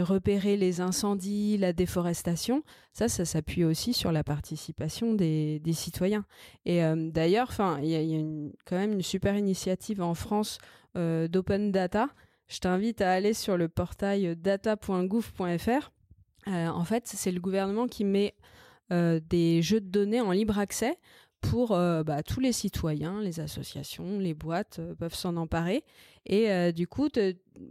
repérer 0.00 0.56
les 0.56 0.80
incendies, 0.80 1.58
la 1.58 1.72
déforestation, 1.72 2.62
ça, 2.92 3.08
ça 3.08 3.24
s'appuie 3.24 3.64
aussi 3.64 3.92
sur 3.92 4.12
la 4.12 4.24
participation 4.24 5.14
des, 5.14 5.60
citoyens. 5.72 6.24
Et 6.64 6.80
d'ailleurs, 6.96 7.48
enfin, 7.50 7.78
il 7.82 7.88
y 7.88 7.96
a, 7.96 8.24
quand 8.64 8.76
même 8.76 8.92
une 8.92 9.02
super 9.02 9.36
initiative 9.36 10.02
en 10.02 10.14
France 10.14 10.58
d'open 10.94 11.70
data. 11.70 12.08
Je 12.48 12.60
t'invite 12.60 13.02
à 13.02 13.12
aller 13.12 13.34
sur 13.34 13.56
le 13.56 13.68
portail 13.68 14.34
data.gouv.fr. 14.34 15.92
en 16.46 16.84
fait, 16.84 17.06
c'est 17.06 17.32
le 17.32 17.40
gouvernement 17.40 17.86
qui 17.86 18.04
met 18.04 18.34
des 18.90 19.62
jeux 19.62 19.80
de 19.80 19.86
données 19.86 20.20
en 20.20 20.32
libre 20.32 20.58
accès 20.58 20.98
pour 21.40 21.72
euh, 21.72 22.02
bah, 22.02 22.22
tous 22.22 22.40
les 22.40 22.52
citoyens, 22.52 23.20
les 23.20 23.40
associations, 23.40 24.18
les 24.18 24.34
boîtes 24.34 24.78
euh, 24.80 24.94
peuvent 24.94 25.14
s'en 25.14 25.36
emparer. 25.36 25.84
Et 26.26 26.50
euh, 26.50 26.72
du 26.72 26.86
coup, 26.86 27.08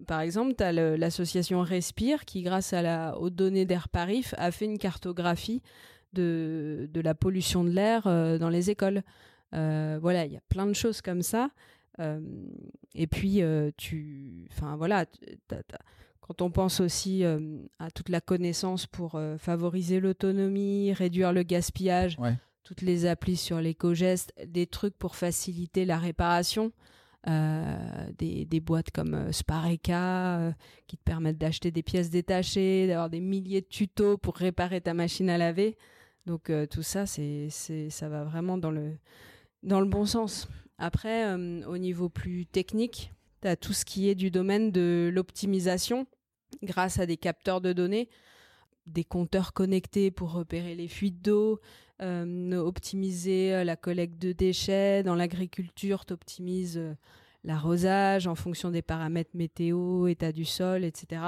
par 0.07 0.21
exemple, 0.21 0.55
tu 0.55 0.63
as 0.63 0.71
l'association 0.71 1.61
Respire 1.61 2.25
qui, 2.25 2.41
grâce 2.41 2.73
à 2.73 2.81
la, 2.81 3.17
aux 3.17 3.29
données 3.29 3.65
d'Air 3.65 3.89
Paris, 3.89 4.25
a 4.37 4.51
fait 4.51 4.65
une 4.65 4.77
cartographie 4.77 5.61
de, 6.13 6.89
de 6.91 7.01
la 7.01 7.13
pollution 7.13 7.63
de 7.63 7.69
l'air 7.69 8.03
dans 8.03 8.49
les 8.49 8.69
écoles. 8.71 9.03
voilà, 9.51 10.25
il 10.25 10.31
y 10.31 10.37
a 10.37 10.41
plein 10.49 10.65
de 10.65 10.73
choses 10.73 11.01
comme 11.01 11.21
ça. 11.21 11.51
et 12.95 13.07
puis, 13.07 13.43
tu, 13.75 14.47
enfin 14.51 14.75
voilà, 14.77 15.05
quand 16.21 16.41
on 16.41 16.49
pense 16.49 16.79
aussi 16.79 17.23
à 17.77 17.91
toute 17.91 18.09
la 18.09 18.21
connaissance 18.21 18.87
pour 18.87 19.21
favoriser 19.37 19.99
l'autonomie, 19.99 20.93
réduire 20.93 21.31
le 21.31 21.43
gaspillage, 21.43 22.17
toutes 22.67 22.81
les 22.81 23.05
applis 23.05 23.37
sur 23.37 23.61
l'éco-geste, 23.61 24.33
des 24.45 24.67
trucs 24.67 24.97
pour 24.97 25.15
faciliter 25.15 25.85
la 25.85 25.97
réparation. 25.97 26.73
des, 27.25 28.45
des, 28.45 28.59
boîtes 28.59 28.91
comme 28.91 29.31
Spareka 29.31 30.53
qui 30.85 30.97
te 30.97 31.03
permettent 31.03 31.37
d'acheter 31.37 31.71
des 31.71 31.81
pièces 31.81 32.09
détachées, 32.09 32.87
d'avoir 32.87 33.09
des 33.09 33.21
milliers 33.21 33.61
de 33.61 33.67
tutos 33.67 34.17
pour 34.17 34.35
réparer 34.35 34.81
ta 34.81 34.93
machine 34.93 35.29
à 35.29 35.37
laver. 35.37 35.77
Donc 36.25 36.51
tout 36.69 36.83
ça, 36.83 37.05
c'est, 37.05 37.49
ça 37.49 38.09
va 38.09 38.25
vraiment 38.25 38.57
dans 38.57 38.71
le, 38.71 38.97
dans 39.63 39.79
le 39.79 39.87
bon 39.87 40.05
sens. 40.05 40.49
Après, 40.77 41.33
au 41.33 41.77
niveau 41.77 42.09
plus 42.09 42.45
technique, 42.45 43.13
tu 43.41 43.47
as 43.47 43.55
tout 43.55 43.71
ce 43.71 43.85
qui 43.85 44.09
est 44.09 44.15
du 44.15 44.29
domaine 44.29 44.73
de 44.73 45.09
l'optimisation 45.13 46.05
grâce 46.63 46.99
à 46.99 47.05
des 47.05 47.17
capteurs 47.17 47.61
de 47.61 47.71
données, 47.71 48.09
des 48.87 49.03
compteurs 49.03 49.53
connectés 49.53 50.11
pour 50.11 50.31
repérer 50.31 50.75
les 50.75 50.87
fuites 50.87 51.21
d'eau, 51.21 51.59
euh, 52.01 52.57
optimiser 52.57 53.53
euh, 53.53 53.63
la 53.63 53.75
collecte 53.75 54.21
de 54.21 54.31
déchets. 54.31 55.03
Dans 55.03 55.15
l'agriculture, 55.15 56.05
tu 56.05 56.13
optimises 56.13 56.77
euh, 56.77 56.93
l'arrosage 57.43 58.27
en 58.27 58.35
fonction 58.35 58.71
des 58.71 58.81
paramètres 58.81 59.31
météo, 59.33 60.07
état 60.07 60.31
du 60.31 60.45
sol, 60.45 60.83
etc. 60.83 61.21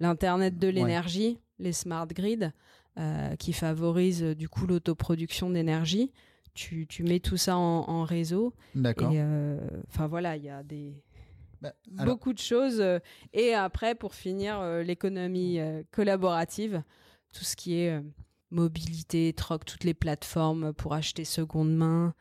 L'Internet 0.00 0.58
de 0.58 0.68
l'énergie, 0.68 1.40
les 1.58 1.72
smart 1.72 2.06
grids, 2.06 2.52
qui 3.38 3.52
favorisent 3.52 4.24
du 4.24 4.48
coup 4.48 4.66
l'autoproduction 4.66 5.50
d'énergie. 5.50 6.10
Tu, 6.54 6.88
tu, 6.88 7.04
mets 7.04 7.20
tout 7.20 7.36
ça 7.36 7.56
en, 7.56 7.84
en 7.88 8.02
réseau. 8.02 8.54
D'accord. 8.74 9.12
Enfin 9.88 10.08
voilà, 10.08 10.36
il 10.36 10.42
y 10.42 10.48
a 10.48 10.64
des 10.64 11.00
bah, 11.60 11.72
beaucoup 12.04 12.32
de 12.32 12.38
choses. 12.38 12.80
Euh, 12.80 12.98
et 13.32 13.54
après, 13.54 13.94
pour 13.94 14.14
finir, 14.14 14.60
euh, 14.60 14.82
l'économie 14.82 15.58
euh, 15.58 15.82
collaborative, 15.90 16.82
tout 17.32 17.44
ce 17.44 17.56
qui 17.56 17.80
est 17.80 18.00
mobilité, 18.50 19.32
troc, 19.34 19.64
toutes 19.64 19.84
les 19.84 19.94
plateformes 19.94 20.72
pour 20.72 20.94
acheter 20.94 21.26
seconde 21.26 21.74
main, 21.76 22.14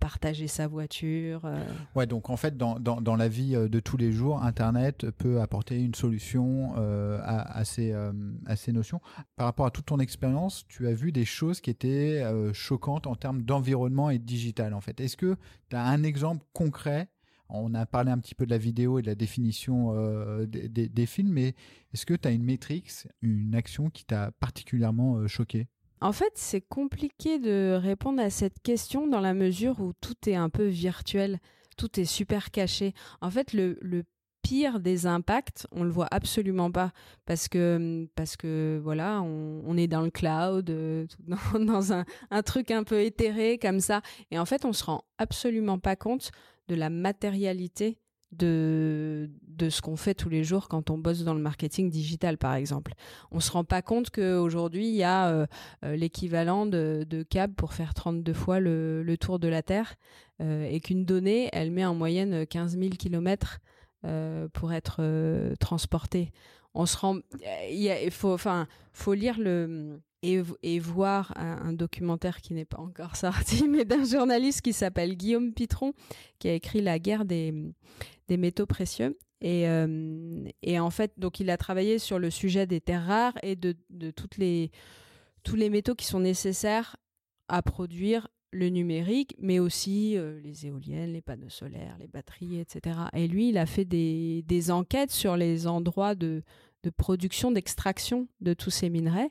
partager 0.00 0.48
sa 0.48 0.66
voiture. 0.66 1.48
Ouais, 1.94 2.04
donc 2.04 2.30
en 2.30 2.36
fait, 2.36 2.56
dans, 2.56 2.80
dans, 2.80 3.00
dans, 3.00 3.14
la 3.14 3.28
vie 3.28 3.52
de 3.52 3.78
tous 3.78 3.96
les 3.96 4.10
jours, 4.10 4.42
Internet 4.42 5.08
peut 5.12 5.40
apporter 5.40 5.80
une 5.80 5.94
solution 5.94 6.74
à, 6.74 7.58
à, 7.58 7.64
ces, 7.64 7.92
à 7.92 8.56
ces 8.56 8.72
notions. 8.72 9.00
Par 9.36 9.46
rapport 9.46 9.66
à 9.66 9.70
toute 9.70 9.86
ton 9.86 10.00
expérience, 10.00 10.66
tu 10.66 10.88
as 10.88 10.94
vu 10.94 11.12
des 11.12 11.24
choses 11.24 11.60
qui 11.60 11.70
étaient 11.70 12.24
choquantes 12.52 13.06
en 13.06 13.14
termes 13.14 13.42
d'environnement 13.42 14.10
et 14.10 14.18
de 14.18 14.24
digital, 14.24 14.74
en 14.74 14.80
fait. 14.80 15.00
Est-ce 15.00 15.16
que 15.16 15.36
tu 15.70 15.76
as 15.76 15.84
un 15.84 16.02
exemple 16.02 16.44
concret 16.52 17.08
on 17.48 17.74
a 17.74 17.86
parlé 17.86 18.10
un 18.10 18.18
petit 18.18 18.34
peu 18.34 18.46
de 18.46 18.50
la 18.50 18.58
vidéo 18.58 18.98
et 18.98 19.02
de 19.02 19.06
la 19.06 19.14
définition 19.14 19.94
euh, 19.94 20.46
des, 20.46 21.06
films, 21.06 21.32
mais 21.32 21.54
est-ce 21.94 22.06
que 22.06 22.14
tu 22.14 22.28
as 22.28 22.30
une 22.30 22.44
métrique, 22.44 22.90
une 23.22 23.54
action 23.54 23.90
qui 23.90 24.04
t'a 24.04 24.30
particulièrement 24.32 25.16
euh, 25.16 25.26
choqué? 25.26 25.66
En 26.00 26.12
fait, 26.12 26.32
c'est 26.34 26.60
compliqué 26.60 27.38
de 27.38 27.76
répondre 27.80 28.22
à 28.22 28.30
cette 28.30 28.60
question 28.62 29.08
dans 29.08 29.20
la 29.20 29.34
mesure 29.34 29.80
où 29.80 29.92
tout 30.00 30.14
est 30.28 30.36
un 30.36 30.48
peu 30.48 30.66
virtuel, 30.66 31.40
tout 31.76 31.98
est 31.98 32.04
super 32.04 32.50
caché. 32.50 32.94
En 33.20 33.30
fait, 33.30 33.52
le, 33.52 34.04
pire 34.40 34.78
des 34.78 35.04
impacts, 35.04 35.66
on 35.72 35.82
le 35.82 35.90
voit 35.90 36.06
absolument 36.10 36.70
pas 36.70 36.92
parce 37.26 37.48
que 37.48 38.08
parce 38.14 38.36
que 38.36 38.80
voilà, 38.82 39.20
on, 39.20 39.76
est 39.76 39.88
dans 39.88 40.00
le 40.00 40.10
cloud, 40.10 40.70
euh, 40.70 41.06
dans, 41.58 41.92
un, 41.92 42.04
un, 42.30 42.42
truc 42.42 42.70
un 42.70 42.84
peu 42.84 43.00
éthéré 43.00 43.58
comme 43.58 43.80
ça, 43.80 44.00
et 44.30 44.38
en 44.38 44.46
fait, 44.46 44.64
on 44.64 44.72
se 44.72 44.84
rend 44.84 45.02
absolument 45.18 45.78
pas 45.78 45.96
compte 45.96 46.30
de 46.68 46.74
la 46.74 46.90
matérialité 46.90 47.98
de, 48.32 49.30
de 49.46 49.70
ce 49.70 49.80
qu'on 49.80 49.96
fait 49.96 50.14
tous 50.14 50.28
les 50.28 50.44
jours 50.44 50.68
quand 50.68 50.90
on 50.90 50.98
bosse 50.98 51.24
dans 51.24 51.34
le 51.34 51.40
marketing 51.40 51.90
digital, 51.90 52.36
par 52.36 52.54
exemple. 52.54 52.92
On 53.30 53.40
se 53.40 53.50
rend 53.50 53.64
pas 53.64 53.82
compte 53.82 54.10
qu'aujourd'hui, 54.10 54.88
il 54.88 54.94
y 54.94 55.02
a 55.02 55.28
euh, 55.28 55.46
euh, 55.84 55.96
l'équivalent 55.96 56.66
de, 56.66 57.06
de 57.08 57.22
câbles 57.22 57.54
pour 57.54 57.72
faire 57.72 57.94
32 57.94 58.32
fois 58.32 58.60
le, 58.60 59.16
tour 59.18 59.38
de 59.38 59.48
la 59.48 59.62
Terre 59.62 59.94
euh, 60.40 60.68
et 60.68 60.80
qu'une 60.80 61.04
donnée, 61.04 61.48
elle 61.52 61.70
met 61.70 61.86
en 61.86 61.94
moyenne 61.94 62.46
15 62.46 62.78
000 62.78 62.90
kilomètres 62.90 63.60
pour 64.52 64.72
être 64.72 65.02
transportée. 65.58 66.30
On 66.72 66.86
se 66.86 66.96
rend... 66.96 67.16
Il 67.68 68.10
faut, 68.12 68.32
enfin, 68.32 68.68
faut 68.92 69.12
lire 69.12 69.40
le 69.40 70.00
et, 70.22 70.78
voir 70.78 71.32
un, 71.36 71.72
documentaire 71.72 72.40
qui 72.40 72.54
n'est 72.54 72.64
pas 72.64 72.78
encore 72.78 73.16
sorti, 73.16 73.68
mais 73.68 73.84
d'un 73.84 74.04
journaliste 74.04 74.62
qui 74.62 74.72
s'appelle 74.72 75.16
Guillaume 75.16 75.52
Pitron, 75.52 75.92
qui 76.38 76.48
a 76.48 76.54
écrit 76.54 76.80
La 76.80 76.98
guerre 76.98 77.24
des, 77.24 77.54
des 78.28 78.36
métaux 78.36 78.66
précieux. 78.66 79.16
Et, 79.40 79.68
euh, 79.68 80.44
et, 80.62 80.80
en 80.80 80.90
fait, 80.90 81.12
donc 81.16 81.38
il 81.38 81.50
a 81.50 81.56
travaillé 81.56 81.98
sur 81.98 82.18
le 82.18 82.30
sujet 82.30 82.66
des 82.66 82.80
terres 82.80 83.06
rares 83.06 83.38
et 83.42 83.54
de, 83.54 83.76
de 83.90 84.10
toutes 84.10 84.36
les, 84.36 84.72
tous 85.44 85.54
les 85.54 85.70
métaux 85.70 85.94
qui 85.94 86.06
sont 86.06 86.20
nécessaires 86.20 86.96
à 87.46 87.62
produire 87.62 88.28
le 88.50 88.68
numérique, 88.68 89.36
mais 89.38 89.58
aussi 89.58 90.16
euh, 90.16 90.40
les 90.40 90.66
éoliennes, 90.66 91.12
les 91.12 91.20
panneaux 91.20 91.50
solaires, 91.50 91.96
les 92.00 92.08
batteries, 92.08 92.58
etc. 92.58 92.98
Et 93.12 93.28
lui, 93.28 93.50
il 93.50 93.58
a 93.58 93.66
fait 93.66 93.84
des, 93.84 94.42
des 94.46 94.70
enquêtes 94.70 95.10
sur 95.10 95.36
les 95.36 95.66
endroits 95.66 96.14
de, 96.14 96.42
de 96.82 96.90
production, 96.90 97.50
d'extraction 97.50 98.26
de 98.40 98.54
tous 98.54 98.70
ces 98.70 98.90
minerais. 98.90 99.30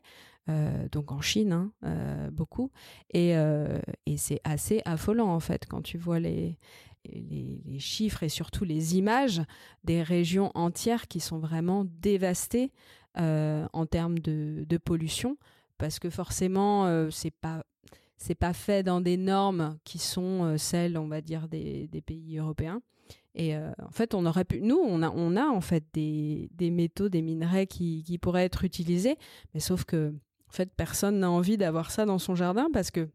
Euh, 0.50 0.88
donc 0.92 1.12
en 1.12 1.22
Chine, 1.22 1.52
hein, 1.52 1.72
euh, 1.84 2.30
beaucoup. 2.32 2.72
Euh, 3.16 3.80
et, 4.06 4.18
c'est 4.18 4.40
assez 4.44 4.82
affolant, 4.86 5.28
en 5.28 5.40
fait, 5.40 5.66
quand 5.68 5.82
tu 5.82 5.98
vois 5.98 6.20
les, 6.20 6.58
les, 7.06 7.80
chiffres 7.80 8.24
et 8.24 8.30
surtout 8.30 8.64
les 8.64 8.98
images 8.98 9.42
des 9.84 10.02
régions 10.02 10.52
entières 10.56 11.08
qui 11.08 11.20
sont 11.20 11.40
vraiment 11.40 11.86
dévastées 11.86 12.72
en 13.16 13.86
termes 13.90 14.20
de, 14.20 14.78
pollution, 14.78 15.38
parce 15.80 15.98
que 15.98 16.10
forcément, 16.10 17.10
c'est 17.10 17.32
pas 17.32 17.64
c'est 18.20 18.36
pas 18.36 18.54
fait 18.54 18.84
dans 18.84 19.02
des 19.02 19.18
normes 19.18 19.78
qui 19.84 20.00
sont 20.00 20.56
celles, 20.58 20.98
on 20.98 21.08
va 21.08 21.22
dire, 21.22 21.48
des, 21.48 21.90
pays 22.06 22.38
européens. 22.38 22.82
Et 23.34 23.56
en 23.56 23.92
fait, 23.92 24.14
on 24.14 24.26
aurait 24.28 24.46
pu, 24.46 24.62
nous, 24.62 24.78
on 24.78 25.02
a, 25.02 25.10
on 25.10 25.36
a 25.36 25.46
en 25.48 25.62
fait 25.62 25.84
des, 25.94 26.50
des 26.54 26.70
métaux, 26.70 27.10
des 27.10 27.24
minerais 27.24 27.66
qui, 27.66 28.04
qui, 28.04 28.20
pourraient 28.20 28.46
être 28.46 28.64
utilisés, 28.64 29.18
mais 29.54 29.60
sauf 29.60 29.84
que 29.84 30.14
fait, 30.58 30.74
personne 30.76 31.20
n'a 31.20 31.32
envie 31.32 31.58
d'avoir 31.58 31.92
ça 31.92 32.06
dans 32.06 32.20
son 32.20 32.36
jardin 32.36 32.68
parce 32.74 32.92
que 32.92 33.10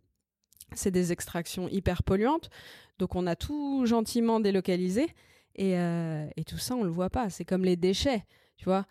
c'est 0.74 0.90
des 0.90 1.12
extractions 1.12 1.68
hyper 1.68 2.02
polluantes. 2.02 2.50
Donc 2.98 3.14
on 3.14 3.26
a 3.26 3.36
tout 3.36 3.84
gentiment 3.86 4.40
délocalisé 4.40 5.08
et, 5.54 5.76
euh, 5.76 6.26
tout 6.46 6.58
ça, 6.58 6.74
on 6.74 6.84
le 6.84 6.90
voit 6.90 7.10
pas. 7.10 7.30
C'est 7.30 7.44
comme 7.44 7.64
les 7.64 7.76
déchets, 7.76 8.24
tu 8.56 8.64
vois. 8.64 8.86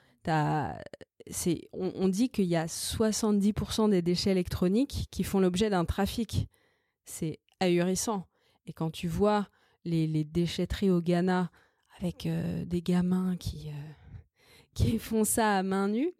c'est, 1.27 1.61
on, 1.73 2.07
dit 2.07 2.29
qu'il 2.29 2.45
y 2.45 2.55
a 2.55 2.65
70% 2.65 3.89
des 3.89 4.01
déchets 4.01 4.31
électroniques 4.31 5.07
qui 5.11 5.23
font 5.23 5.39
l'objet 5.39 5.69
d'un 5.69 5.85
trafic. 5.85 6.47
C'est 7.05 7.39
ahurissant. 7.59 8.27
Et 8.67 8.73
quand 8.73 8.91
tu 8.91 9.07
vois 9.07 9.47
les, 9.85 10.23
déchetteries 10.23 10.91
au 10.91 11.01
Ghana 11.01 11.51
avec 11.99 12.25
euh, 12.25 12.65
des 12.65 12.81
gamins 12.81 13.35
qui, 13.37 13.69
euh, 13.69 14.17
qui 14.73 14.99
font 14.99 15.23
ça 15.23 15.57
à 15.57 15.63
main 15.63 15.87
nue, 15.87 16.13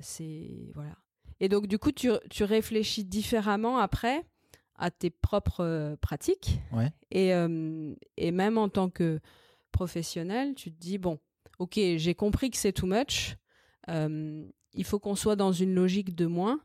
c'est 0.00 0.70
voilà. 0.74 0.96
Et 1.40 1.48
donc 1.48 1.66
du 1.66 1.78
coup, 1.78 1.92
tu, 1.92 2.10
tu, 2.30 2.44
réfléchis 2.44 3.04
différemment 3.04 3.78
après 3.78 4.24
à 4.78 4.90
tes 4.90 5.10
propres 5.10 5.64
euh, 5.64 5.96
pratiques. 5.96 6.60
Et, 7.10 7.34
euh, 7.34 7.94
et 8.16 8.30
même 8.30 8.58
en 8.58 8.68
tant 8.68 8.90
que 8.90 9.20
professionnel, 9.72 10.54
tu 10.54 10.72
te 10.72 10.78
dis 10.78 10.98
bon, 10.98 11.18
ok, 11.58 11.78
j'ai 11.96 12.14
compris 12.14 12.50
que 12.50 12.56
c'est 12.56 12.72
too 12.72 12.86
much. 12.86 13.36
il 13.88 14.84
faut 14.84 14.98
qu'on 14.98 15.14
soit 15.14 15.36
dans 15.36 15.52
une 15.52 15.74
logique 15.74 16.14
de 16.14 16.26
moins. 16.26 16.60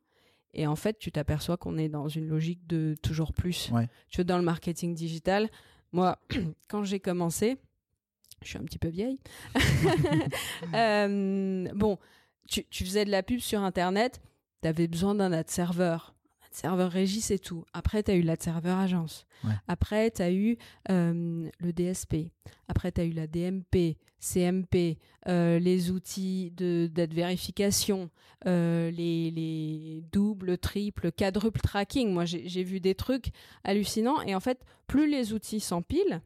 Et 0.54 0.68
en 0.68 0.76
fait, 0.76 1.00
tu 1.00 1.14
t'aperçois 1.14 1.56
qu'on 1.56 1.78
est 1.78 1.88
dans 1.88 2.10
une 2.10 2.28
logique 2.28 2.68
de 2.68 2.96
toujours 3.02 3.32
plus. 3.32 3.72
Tu 4.10 4.18
vois, 4.18 4.24
dans 4.26 4.38
le 4.38 4.44
marketing 4.44 4.94
digital, 4.94 5.50
moi, 5.94 6.20
quand 6.68 6.84
j'ai 6.84 7.00
commencé, 7.00 7.58
je 8.42 8.50
suis 8.50 8.58
un 8.58 8.64
petit 8.64 8.80
peu 8.80 8.90
vieille. 8.90 9.20
bon, 11.76 11.98
tu, 12.52 12.86
faisais 12.86 13.06
de 13.06 13.12
la 13.12 13.24
pub 13.24 13.40
sur 13.40 13.62
Internet, 13.62 14.22
tu 14.62 14.68
avais 14.68 14.88
besoin 14.88 15.16
d'un 15.16 15.32
ad 15.32 15.50
serveur. 15.50 16.14
Ad 16.46 16.54
serveur 16.54 16.92
régie, 16.92 17.22
c'est 17.22 17.40
tout. 17.40 17.66
Après, 17.74 18.04
tu 18.04 18.12
as 18.12 18.16
eu 18.16 18.22
l'ad 18.22 18.42
serveur 18.42 18.78
agence. 18.78 19.26
Après, 19.68 20.12
tu 20.12 20.22
as 20.22 20.32
eu 20.32 20.58
euh, 20.92 21.50
le 21.60 21.74
DSP. 21.74 22.30
Après, 22.68 22.92
tu 22.92 23.02
as 23.02 23.06
eu 23.06 23.12
la 23.12 23.26
DMP, 23.26 23.98
CMP, 24.20 25.00
euh, 25.28 25.58
les 25.58 25.90
outils 25.90 26.52
d'ad 26.52 27.14
vérification, 27.14 28.12
euh, 28.46 28.92
les, 28.92 29.32
les 29.32 30.04
doubles, 30.12 30.58
triples, 30.58 31.12
quadruple 31.12 31.60
tracking. 31.60 32.12
Moi, 32.14 32.26
j'ai 32.26 32.64
vu 32.64 32.80
des 32.80 32.94
trucs 32.94 33.32
hallucinants. 33.64 34.22
Et 34.22 34.36
en 34.36 34.40
fait, 34.40 34.64
plus 34.86 35.10
les 35.10 35.34
outils 35.34 35.60
s'empilent, 35.60 36.22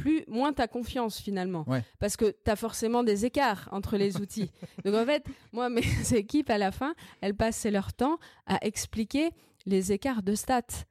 plus 0.00 0.24
moins 0.28 0.52
tu 0.52 0.62
as 0.62 0.68
confiance 0.68 1.20
finalement. 1.20 1.64
Parce 1.98 2.16
que 2.16 2.34
tu 2.44 2.50
as 2.50 2.56
forcément 2.56 3.02
des 3.02 3.26
écarts 3.26 3.68
entre 3.72 3.96
les 3.96 4.20
outils. 4.20 4.50
Donc 4.84 4.94
en 4.94 5.04
fait, 5.04 5.24
moi, 5.52 5.68
mes 5.68 5.82
équipes, 6.12 6.50
à 6.50 6.58
la 6.58 6.72
fin, 6.72 6.94
elles 7.20 7.34
passaient 7.34 7.70
leur 7.70 7.92
temps 7.92 8.18
à 8.46 8.64
expliquer 8.64 9.30
les 9.66 9.92
écarts 9.92 10.22
de 10.22 10.34
stats. 10.34 10.86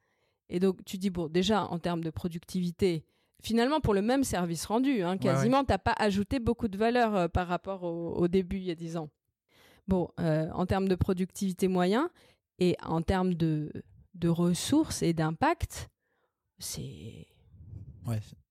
Et 0.49 0.59
donc 0.59 0.83
tu 0.85 0.97
dis, 0.97 1.09
bon, 1.09 1.27
déjà, 1.27 1.65
en 1.65 1.79
termes 1.79 2.03
de 2.03 2.09
productivité, 2.09 3.03
finalement 3.41 3.79
pour 3.79 3.93
le 3.93 4.01
même 4.01 4.23
service 4.23 4.65
rendu. 4.65 5.01
Hein, 5.01 5.17
quasiment, 5.17 5.63
tu 5.63 5.71
n'as 5.71 5.77
pas 5.77 5.95
ajouté 5.97 6.39
beaucoup 6.39 6.67
de 6.67 6.77
valeur 6.77 7.15
euh, 7.15 7.27
par 7.27 7.47
rapport 7.47 7.83
au, 7.83 8.27
début 8.27 8.57
il 8.57 8.63
y 8.63 8.71
a 8.71 8.75
10 8.75 8.97
ans. 8.97 9.09
Bon, 9.87 10.09
euh, 10.19 10.49
en 10.53 10.65
termes 10.65 10.87
de 10.87 10.95
productivité 10.95 11.67
moyen 11.67 12.09
et 12.59 12.75
en 12.83 13.01
termes 13.01 13.33
de, 13.33 13.71
de 14.13 14.27
ressources 14.27 15.01
et 15.01 15.13
d'impact, 15.13 15.89
c'est 16.59 17.27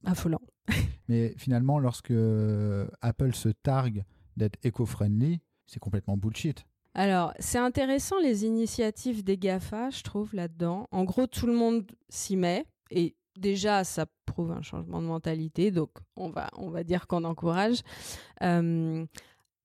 affolant. 0.05 0.41
Mais 1.09 1.35
finalement, 1.37 1.79
lorsque 1.79 2.13
Apple 3.01 3.35
se 3.35 3.49
targue 3.49 4.05
d'être 4.37 4.59
éco-friendly, 4.63 5.41
c'est 5.67 5.81
complètement 5.81 6.17
bullshit. 6.17 6.65
Alors, 6.95 7.33
c'est 7.39 7.59
intéressant 7.59 8.19
les 8.19 8.45
initiatives 8.45 9.23
des 9.23 9.39
GAFA, 9.39 9.91
je 9.91 10.03
trouve, 10.03 10.35
là-dedans. 10.35 10.89
En 10.91 11.05
gros, 11.05 11.27
tout 11.27 11.47
le 11.47 11.53
monde 11.53 11.87
s'y 12.09 12.37
met. 12.37 12.67
Et 12.91 13.15
déjà, 13.39 13.85
ça 13.85 14.07
prouve 14.27 14.51
un 14.51 14.63
changement 14.63 15.01
de 15.01 15.07
mentalité. 15.07 15.71
Donc, 15.71 15.91
on 16.17 16.31
va, 16.31 16.49
on 16.57 16.71
va 16.71 16.83
dire 16.83 17.07
qu'on 17.07 17.25
encourage. 17.25 17.83
Euh, 18.43 19.07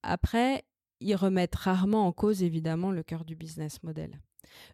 après, 0.04 0.64
ils 1.00 1.16
remettent 1.16 1.56
rarement 1.56 2.06
en 2.06 2.12
cause, 2.12 2.44
évidemment, 2.44 2.92
le 2.92 3.04
cœur 3.04 3.26
du 3.26 3.36
business 3.36 3.82
model. 3.82 4.22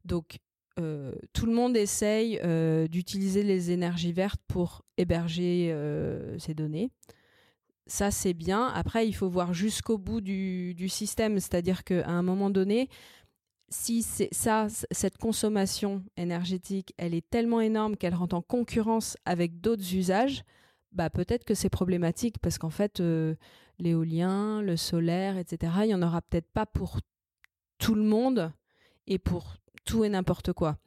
Donc, 0.03 0.39
euh, 0.79 1.13
tout 1.33 1.45
le 1.45 1.53
monde 1.53 1.75
essaye 1.75 2.39
euh, 2.43 2.87
d'utiliser 2.87 3.43
les 3.43 3.71
énergies 3.71 4.13
vertes 4.13 4.41
pour 4.47 4.83
héberger 4.97 5.75
ces 6.37 6.53
données 6.53 6.91
ça 7.89 8.11
c'est 8.11 8.33
bien. 8.33 8.67
Après, 8.67 9.07
il 9.07 9.13
faut 9.13 9.27
voir 9.27 9.53
jusqu'au 9.53 9.97
bout 9.97 10.21
du, 10.21 10.89
système, 10.89 11.39
c'est-à-dire 11.39 11.83
qu'à 11.83 12.07
un 12.07 12.21
moment 12.21 12.49
donné, 12.49 12.87
si 13.69 14.03
ça, 14.03 14.67
cette 14.91 15.17
consommation 15.17 16.03
énergétique, 16.17 16.93
elle 16.97 17.13
est 17.13 17.27
tellement 17.29 17.61
énorme 17.61 17.97
qu'elle 17.97 18.15
rentre 18.15 18.35
en 18.35 18.41
concurrence 18.41 19.17
avec 19.25 19.59
d'autres 19.59 19.93
usages, 19.95 20.43
bah 20.91 21.09
peut-être 21.09 21.43
que 21.43 21.53
c'est 21.53 21.69
problématique 21.69 22.39
parce 22.39 22.57
qu'en 22.57 22.71
fait, 22.71 22.99
euh, 22.99 23.35
l'éolien, 23.77 24.61
le 24.61 24.75
solaire, 24.75 25.37
etc., 25.37 25.73
il 25.83 25.89
y 25.89 25.95
en 25.95 26.01
aura 26.01 26.21
peut-être 26.21 26.51
pas 26.51 26.65
pour 26.65 26.99
tout 27.77 27.95
le 27.95 28.03
monde 28.03 28.51
et 29.05 29.19
pour 29.19 29.55
tout 29.89 30.03
et 30.03 30.09
n'importe 30.09 30.53
quoi. 30.53 30.77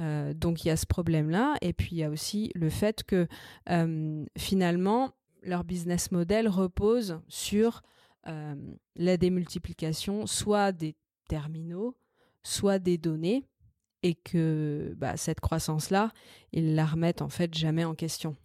Euh, 0.00 0.34
donc 0.34 0.64
il 0.64 0.68
y 0.68 0.70
a 0.70 0.76
ce 0.76 0.86
problème-là, 0.86 1.56
et 1.60 1.72
puis 1.72 1.90
il 1.92 1.98
y 1.98 2.04
a 2.04 2.10
aussi 2.10 2.50
le 2.54 2.70
fait 2.70 3.04
que 3.04 3.28
euh, 3.70 4.24
finalement, 4.36 5.12
leur 5.42 5.64
business 5.64 6.10
model 6.10 6.48
repose 6.48 7.20
sur 7.28 7.82
euh, 8.26 8.54
la 8.96 9.16
démultiplication 9.16 10.26
soit 10.26 10.72
des 10.72 10.96
terminaux, 11.28 11.96
soit 12.42 12.78
des 12.78 12.98
données, 12.98 13.44
et 14.02 14.14
que 14.14 14.94
bah, 14.96 15.16
cette 15.16 15.40
croissance-là, 15.40 16.12
ils 16.52 16.74
la 16.74 16.86
remettent 16.86 17.22
en 17.22 17.28
fait 17.28 17.54
jamais 17.54 17.84
en 17.84 17.94
question. 17.94 18.36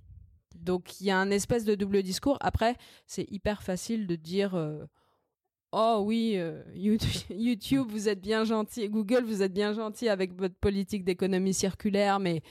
Donc 0.56 1.02
il 1.02 1.08
y 1.08 1.12
a 1.12 1.18
un 1.18 1.32
espèce 1.32 1.66
de 1.66 1.76
double 1.76 2.04
discours. 2.04 2.38
Après, 2.42 2.76
c'est 3.06 3.30
hyper 3.32 3.62
facile 3.64 4.08
de 4.08 4.16
dire 4.16 4.56
Oh 5.76 6.04
oui, 6.06 6.34
euh, 6.36 6.62
YouTube, 7.32 7.88
vous 7.90 8.08
êtes 8.08 8.22
bien 8.22 8.44
gentil, 8.44 8.88
Google, 8.90 9.24
vous 9.26 9.42
êtes 9.42 9.54
bien 9.54 9.74
gentil 9.74 10.08
avec 10.08 10.40
votre 10.40 10.54
politique 10.54 11.04
d'économie 11.04 11.56
circulaire, 11.56 12.20
mais 12.20 12.44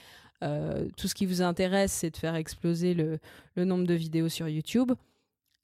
euh, 0.43 0.89
tout 0.97 1.07
ce 1.07 1.15
qui 1.15 1.25
vous 1.25 1.41
intéresse, 1.41 1.93
c'est 1.93 2.09
de 2.09 2.17
faire 2.17 2.35
exploser 2.35 2.93
le, 2.93 3.19
nombre 3.55 3.87
de 3.87 3.93
vidéos 3.93 4.27
sur 4.27 4.49
YouTube. 4.49 4.91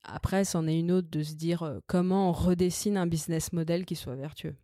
Après, 0.04 0.46
c'en 0.46 0.68
est 0.68 0.80
une 0.80 0.89
autre 0.94 1.10
de 1.12 1.22
se 1.22 1.34
dire 1.34 1.63
euh, 1.63 1.80
comment 1.86 2.30
on 2.30 2.32
redessine 2.32 2.96
un 2.96 3.08
business 3.08 3.51
model 3.51 3.84
qui 3.84 3.98
soit 3.98 4.16
vertueux. 4.16 4.56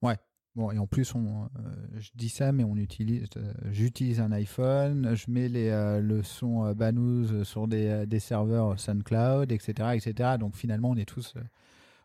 Ouais. 0.00 0.16
Bon, 0.54 0.70
et 0.70 0.78
en 0.78 0.86
plus, 0.86 1.12
on, 1.16 1.48
je 1.96 2.10
dis 2.14 2.28
ça, 2.28 2.52
mais 2.52 2.62
on 2.62 2.76
utilise, 2.76 3.26
j'utilise 3.72 4.20
un 4.20 4.30
iPhone, 4.30 5.16
je 5.16 5.28
mets 5.28 5.48
les, 5.48 5.98
le 6.00 6.22
son 6.22 6.72
Banous 6.74 7.42
sur 7.42 7.66
des, 7.66 8.04
des, 8.06 8.20
serveurs 8.20 8.78
SoundCloud, 8.78 9.50
etc., 9.50 9.72
etc. 9.94 10.36
Donc 10.38 10.54
finalement, 10.54 10.90
on 10.90 10.96
est 10.96 11.08
tous 11.08 11.34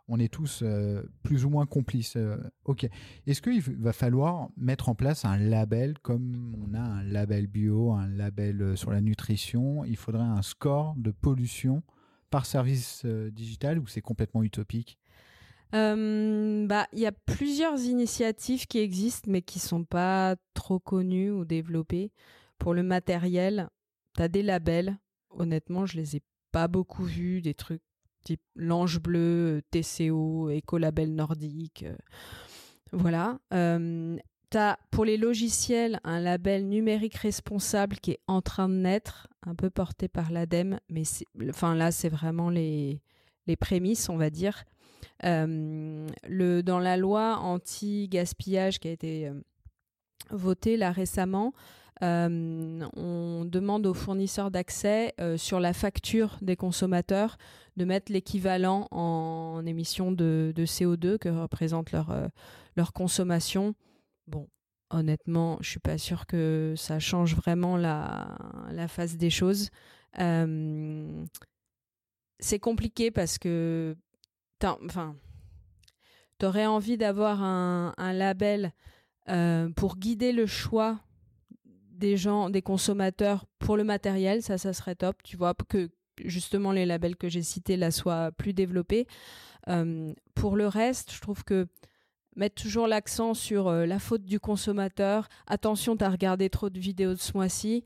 on 0.09 0.19
est 0.19 0.33
tous 0.33 0.61
euh, 0.63 1.03
plus 1.23 1.45
ou 1.45 1.49
moins 1.49 1.65
complices. 1.65 2.15
Euh, 2.15 2.37
ok. 2.65 2.89
Est-ce 3.27 3.41
qu'il 3.41 3.61
va 3.61 3.93
falloir 3.93 4.49
mettre 4.57 4.89
en 4.89 4.95
place 4.95 5.23
un 5.23 5.37
label 5.37 5.97
comme 5.99 6.55
on 6.57 6.73
a 6.73 6.81
un 6.81 7.03
label 7.03 7.47
bio, 7.47 7.91
un 7.91 8.07
label 8.07 8.61
euh, 8.61 8.75
sur 8.75 8.91
la 8.91 9.01
nutrition? 9.01 9.85
Il 9.85 9.95
faudrait 9.95 10.23
un 10.23 10.41
score 10.41 10.95
de 10.97 11.11
pollution 11.11 11.83
par 12.31 12.45
service 12.45 13.05
digital 13.05 13.79
ou 13.79 13.87
c'est 13.87 14.01
complètement 14.01 14.43
utopique? 14.43 14.99
Bah, 15.71 16.87
il 16.93 16.99
y 16.99 17.05
a 17.05 17.11
plusieurs 17.11 17.79
initiatives 17.81 18.67
qui 18.67 18.79
existent 18.79 19.31
mais 19.31 19.41
qui 19.41 19.59
sont 19.59 19.83
pas 19.83 20.35
trop 20.53 20.79
connues 20.79 21.31
ou 21.31 21.45
développées. 21.45 22.11
Pour 22.59 22.73
le 22.73 22.83
matériel, 22.83 23.69
tu 24.15 24.21
as 24.21 24.27
des 24.27 24.43
labels. 24.43 24.97
Honnêtement, 25.31 25.85
je 25.85 25.97
les 25.97 26.17
ai 26.17 26.21
pas 26.51 26.67
beaucoup 26.67 27.03
vus, 27.03 27.41
des 27.41 27.53
trucs 27.53 27.81
type 28.23 28.41
L'Ange 28.55 28.99
Bleu, 28.99 29.61
TCO, 29.71 30.49
Écolabel 30.49 31.13
Nordique. 31.13 31.83
Euh, 31.83 31.95
voilà. 32.91 33.39
Euh, 33.53 34.17
tu 34.51 34.57
as 34.57 34.79
pour 34.91 35.05
les 35.05 35.17
logiciels 35.17 35.99
un 36.03 36.19
label 36.19 36.67
numérique 36.67 37.15
responsable 37.15 37.97
qui 37.97 38.11
est 38.11 38.19
en 38.27 38.41
train 38.41 38.67
de 38.67 38.75
naître, 38.75 39.27
un 39.43 39.55
peu 39.55 39.69
porté 39.69 40.07
par 40.07 40.31
l'ADEME, 40.31 40.79
mais 40.89 41.03
enfin 41.49 41.75
là, 41.75 41.91
c'est 41.91 42.09
vraiment 42.09 42.49
les, 42.49 43.01
les 43.45 43.55
prémices, 43.55 44.09
on 44.09 44.17
va 44.17 44.29
dire. 44.29 44.63
Euh, 45.23 46.07
le, 46.27 46.61
dans 46.61 46.79
la 46.79 46.97
loi 46.97 47.37
anti-gaspillage 47.37 48.79
qui 48.79 48.87
a 48.87 48.91
été 48.91 49.31
votée 50.31 50.77
là 50.77 50.91
récemment, 50.91 51.53
euh, 52.01 52.87
on 52.95 53.43
demande 53.45 53.85
aux 53.85 53.93
fournisseurs 53.93 54.51
d'accès 54.51 55.13
euh, 55.19 55.35
sur 55.35 55.59
la 55.59 55.73
facture 55.73 56.37
des 56.41 56.55
consommateurs 56.55 57.37
de 57.75 57.83
mettre 57.83 58.11
l'équivalent 58.11 58.87
en, 58.91 59.65
émissions 59.65 60.11
de, 60.11 60.53
CO2 60.57 61.17
que 61.17 61.27
représente 61.29 61.91
leur, 61.91 62.11
euh, 62.11 62.27
leur 62.77 62.93
consommation. 62.93 63.75
Bon, 64.27 64.47
honnêtement, 64.89 65.57
je 65.59 65.71
suis 65.71 65.79
pas 65.79 65.97
sûre 65.97 66.25
que 66.25 66.73
ça 66.77 66.99
change 66.99 67.35
vraiment 67.35 67.75
la, 67.75 68.37
la 68.71 68.87
face 68.87 69.17
des 69.17 69.29
choses. 69.29 69.69
c'est 72.39 72.59
compliqué 72.59 73.11
parce 73.11 73.37
que, 73.37 73.97
enfin, 74.63 75.17
tu 76.39 76.45
aurais 76.45 76.65
envie 76.65 76.97
d'avoir 76.97 77.43
un, 77.43 77.93
un 77.97 78.13
label 78.13 78.73
pour 79.75 79.97
guider 79.97 80.31
le 80.31 80.47
choix 80.47 80.99
des 81.99 82.17
gens, 82.17 82.49
des 82.49 82.61
consommateurs 82.61 83.45
pour 83.59 83.77
le 83.77 83.83
matériel, 83.83 84.41
ça, 84.41 84.57
ça 84.57 84.73
serait 84.73 84.95
top. 84.95 85.21
Tu 85.23 85.37
vois, 85.37 85.53
que 85.53 85.89
justement 86.25 86.71
les 86.71 86.85
labels 86.85 87.15
que 87.15 87.29
j'ai 87.29 87.43
cités 87.43 87.77
là 87.77 87.91
soient 87.91 88.31
plus 88.31 88.53
développés. 88.53 89.07
Pour 90.33 90.55
le 90.55 90.67
reste, 90.67 91.13
je 91.13 91.21
trouve 91.21 91.43
que 91.43 91.67
mettre 92.39 92.61
toujours 92.61 92.87
l'accent 92.87 93.33
sur 93.33 93.67
euh, 93.67 93.85
la 93.85 93.99
faute 93.99 94.23
du 94.23 94.39
consommateur, 94.39 95.27
attention, 95.45 95.95
tu 95.95 96.03
as 96.03 96.09
regardé 96.09 96.49
trop 96.49 96.69
de 96.69 96.79
vidéos 96.79 97.13
de 97.13 97.19
ce 97.19 97.33
mois-ci, 97.35 97.83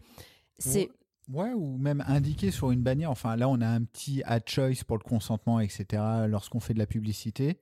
c'est... 0.57 0.89
Ouais, 1.31 1.53
ou 1.53 1.77
même 1.77 2.03
indiquer 2.05 2.51
sur 2.51 2.71
une 2.71 2.81
bannière. 2.81 3.09
Enfin, 3.09 3.37
là, 3.37 3.47
on 3.47 3.61
a 3.61 3.67
un 3.67 3.83
petit 3.83 4.21
ad 4.25 4.43
choice 4.45 4.83
pour 4.85 4.97
le 4.97 5.03
consentement, 5.03 5.61
etc. 5.61 6.03
Lorsqu'on 6.27 6.59
fait 6.59 6.73
de 6.73 6.79
la 6.79 6.85
publicité, 6.85 7.61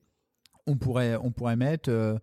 on 0.65 0.77
pourrait, 0.77 1.15
on 1.15 1.31
pourrait 1.31 1.55
mettre 1.55 1.91
euh, 1.91 2.17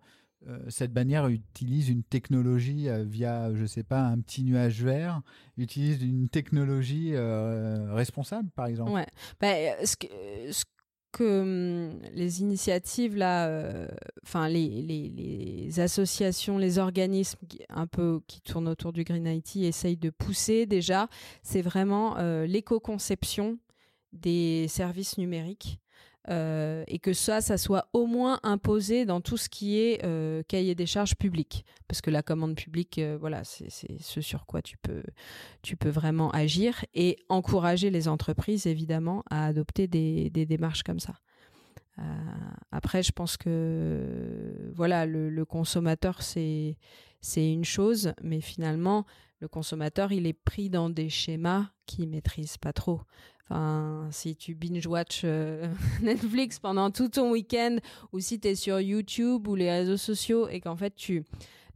cette 0.69 0.93
bannière 0.93 1.27
utilise 1.27 1.89
une 1.89 2.03
technologie 2.03 2.89
euh, 2.89 3.03
via, 3.03 3.53
je 3.53 3.65
sais 3.65 3.83
pas, 3.83 4.01
un 4.01 4.19
petit 4.19 4.43
nuage 4.43 4.83
vert, 4.83 5.21
utilise 5.57 6.01
une 6.01 6.29
technologie 6.29 7.11
euh, 7.13 7.93
responsable, 7.93 8.49
par 8.55 8.67
exemple. 8.67 8.91
Ouais. 8.91 9.07
Bah, 9.41 9.53
ce 9.83 9.95
que, 11.11 11.41
hum, 11.41 11.99
les 12.13 12.41
initiatives 12.41 13.17
là, 13.17 13.49
enfin 14.23 14.47
les, 14.47 15.79
associations, 15.79 16.57
les 16.57 16.77
organismes 16.77 17.39
qui, 17.47 17.59
un 17.69 17.87
peu 17.87 18.21
qui 18.27 18.41
tournent 18.41 18.69
autour 18.69 18.93
du 18.93 19.03
Green 19.03 19.27
IT 19.27 19.57
essayent 19.57 19.97
de 19.97 20.11
pousser 20.11 20.65
déjà, 20.65 21.09
c'est 21.41 21.61
vraiment 21.61 22.15
l'éco-conception 22.45 23.57
des 24.13 24.67
services 24.67 25.17
numériques. 25.17 25.79
Euh, 26.27 26.83
et 26.87 26.99
que 26.99 27.13
ça, 27.13 27.39
ça 27.39 27.57
soit 27.57 27.87
au 27.93 28.05
moins 28.05 28.39
imposé 28.43 29.05
dans 29.05 29.21
tout 29.21 29.37
ce 29.37 29.47
qui 29.47 29.79
est 29.79 30.03
euh, 30.03 30.43
cahier 30.47 30.75
des 30.75 30.85
charges 30.85 31.15
publiques. 31.15 31.65
Parce 31.87 32.01
que 32.01 32.11
la 32.11 32.21
commande 32.21 32.55
publique, 32.55 32.99
euh, 32.99 33.17
voilà, 33.19 33.43
c'est 33.43 33.69
ce 33.69 34.21
sur 34.21 34.45
quoi 34.45 34.61
tu 34.61 34.77
peux, 34.77 35.89
vraiment 35.89 36.29
agir 36.31 36.85
et 36.93 37.17
encourager 37.29 37.89
les 37.89 38.07
entreprises, 38.07 38.67
évidemment, 38.67 39.23
à 39.29 39.45
adopter 39.45 39.87
des, 39.87 40.29
démarches 40.29 40.83
comme 40.83 40.99
ça. 40.99 41.15
après, 42.71 43.01
je 43.01 43.11
pense 43.11 43.37
que 43.37 44.71
voilà, 44.75 45.05
le, 45.05 45.29
le 45.29 45.45
consommateur, 45.45 46.21
c'est 46.21 46.75
une 47.35 47.65
chose, 47.65 48.13
mais 48.21 48.41
finalement, 48.41 49.05
le 49.39 49.47
consommateur, 49.47 50.11
il 50.11 50.27
est 50.27 50.33
pris 50.33 50.69
dans 50.69 50.89
des 50.89 51.09
schémas 51.09 51.69
qu'il 51.85 52.09
maîtrise 52.09 52.57
pas 52.57 52.73
trop. 52.73 53.01
Si 54.11 54.35
tu 54.35 54.53
binge-watch 54.53 55.21
euh, 55.23 55.73
Netflix 56.01 56.59
pendant 56.59 56.91
tout 56.91 57.09
ton 57.09 57.31
week-end, 57.31 57.77
ou 58.11 58.19
si 58.19 58.39
tu 58.39 58.47
es 58.47 58.55
sur 58.55 58.79
YouTube 58.79 59.47
ou 59.47 59.55
les 59.55 59.71
réseaux 59.71 59.97
sociaux 59.97 60.47
et 60.47 60.61
qu'en 60.61 60.75
fait 60.75 60.95
tu, 60.95 61.23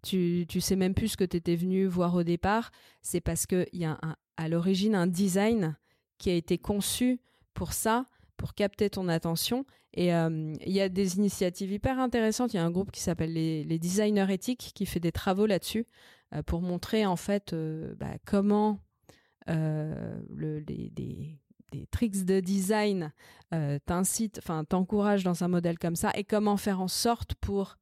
tu, 0.03 0.45
tu 0.47 0.61
sais 0.61 0.75
même 0.75 0.93
plus 0.93 1.09
ce 1.09 1.17
que 1.17 1.23
tu 1.23 1.37
étais 1.37 1.55
venu 1.55 1.85
voir 1.85 2.13
au 2.15 2.23
départ, 2.23 2.71
c'est 3.01 3.21
parce 3.21 3.47
qu'il 3.47 3.67
y 3.73 3.85
a 3.85 3.99
à 4.37 4.49
l'origine 4.49 4.95
un 4.95 5.07
design 5.07 5.75
qui 6.17 6.29
a 6.29 6.35
été 6.35 6.57
conçu 6.57 7.19
pour 7.53 7.73
ça, 7.73 8.05
pour 8.37 8.53
capter 8.53 8.89
ton 8.89 9.07
attention. 9.07 9.65
Et 9.95 10.07
il 10.07 10.71
y 10.71 10.81
a 10.81 10.89
des 10.89 11.17
initiatives 11.17 11.71
hyper 11.71 11.99
intéressantes. 11.99 12.53
Il 12.53 12.57
y 12.57 12.59
a 12.59 12.65
un 12.65 12.71
groupe 12.71 12.91
qui 12.91 13.01
s'appelle 13.01 13.33
les, 13.33 13.79
designers 13.79 14.31
éthiques 14.31 14.71
qui 14.73 14.87
fait 14.87 14.99
des 14.99 15.11
travaux 15.11 15.45
là-dessus 15.45 15.85
pour 16.47 16.61
montrer 16.61 17.05
en 17.05 17.15
fait 17.15 17.53
bah, 17.99 18.17
comment 18.25 18.79
le, 19.47 20.63
les, 20.67 21.39
des 21.73 21.87
tricks 21.87 22.23
de 22.25 22.39
design 22.39 23.11
euh, 23.53 23.79
t'incitent, 23.85 24.39
enfin 24.39 24.63
t'encouragent 24.63 25.23
dans 25.23 25.43
un 25.43 25.47
modèle 25.47 25.77
comme 25.77 25.95
ça 25.95 26.11
et 26.15 26.23
comment 26.23 26.57
faire 26.57 26.81
en 26.81 26.87
sorte 26.87 27.35
pour 27.35 27.77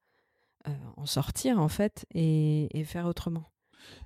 euh, 0.67 0.71
en 0.97 1.06
sortir 1.06 1.60
en 1.60 1.67
fait 1.67 2.06
et, 2.13 2.69
faire 2.86 3.06
autrement. 3.06 3.45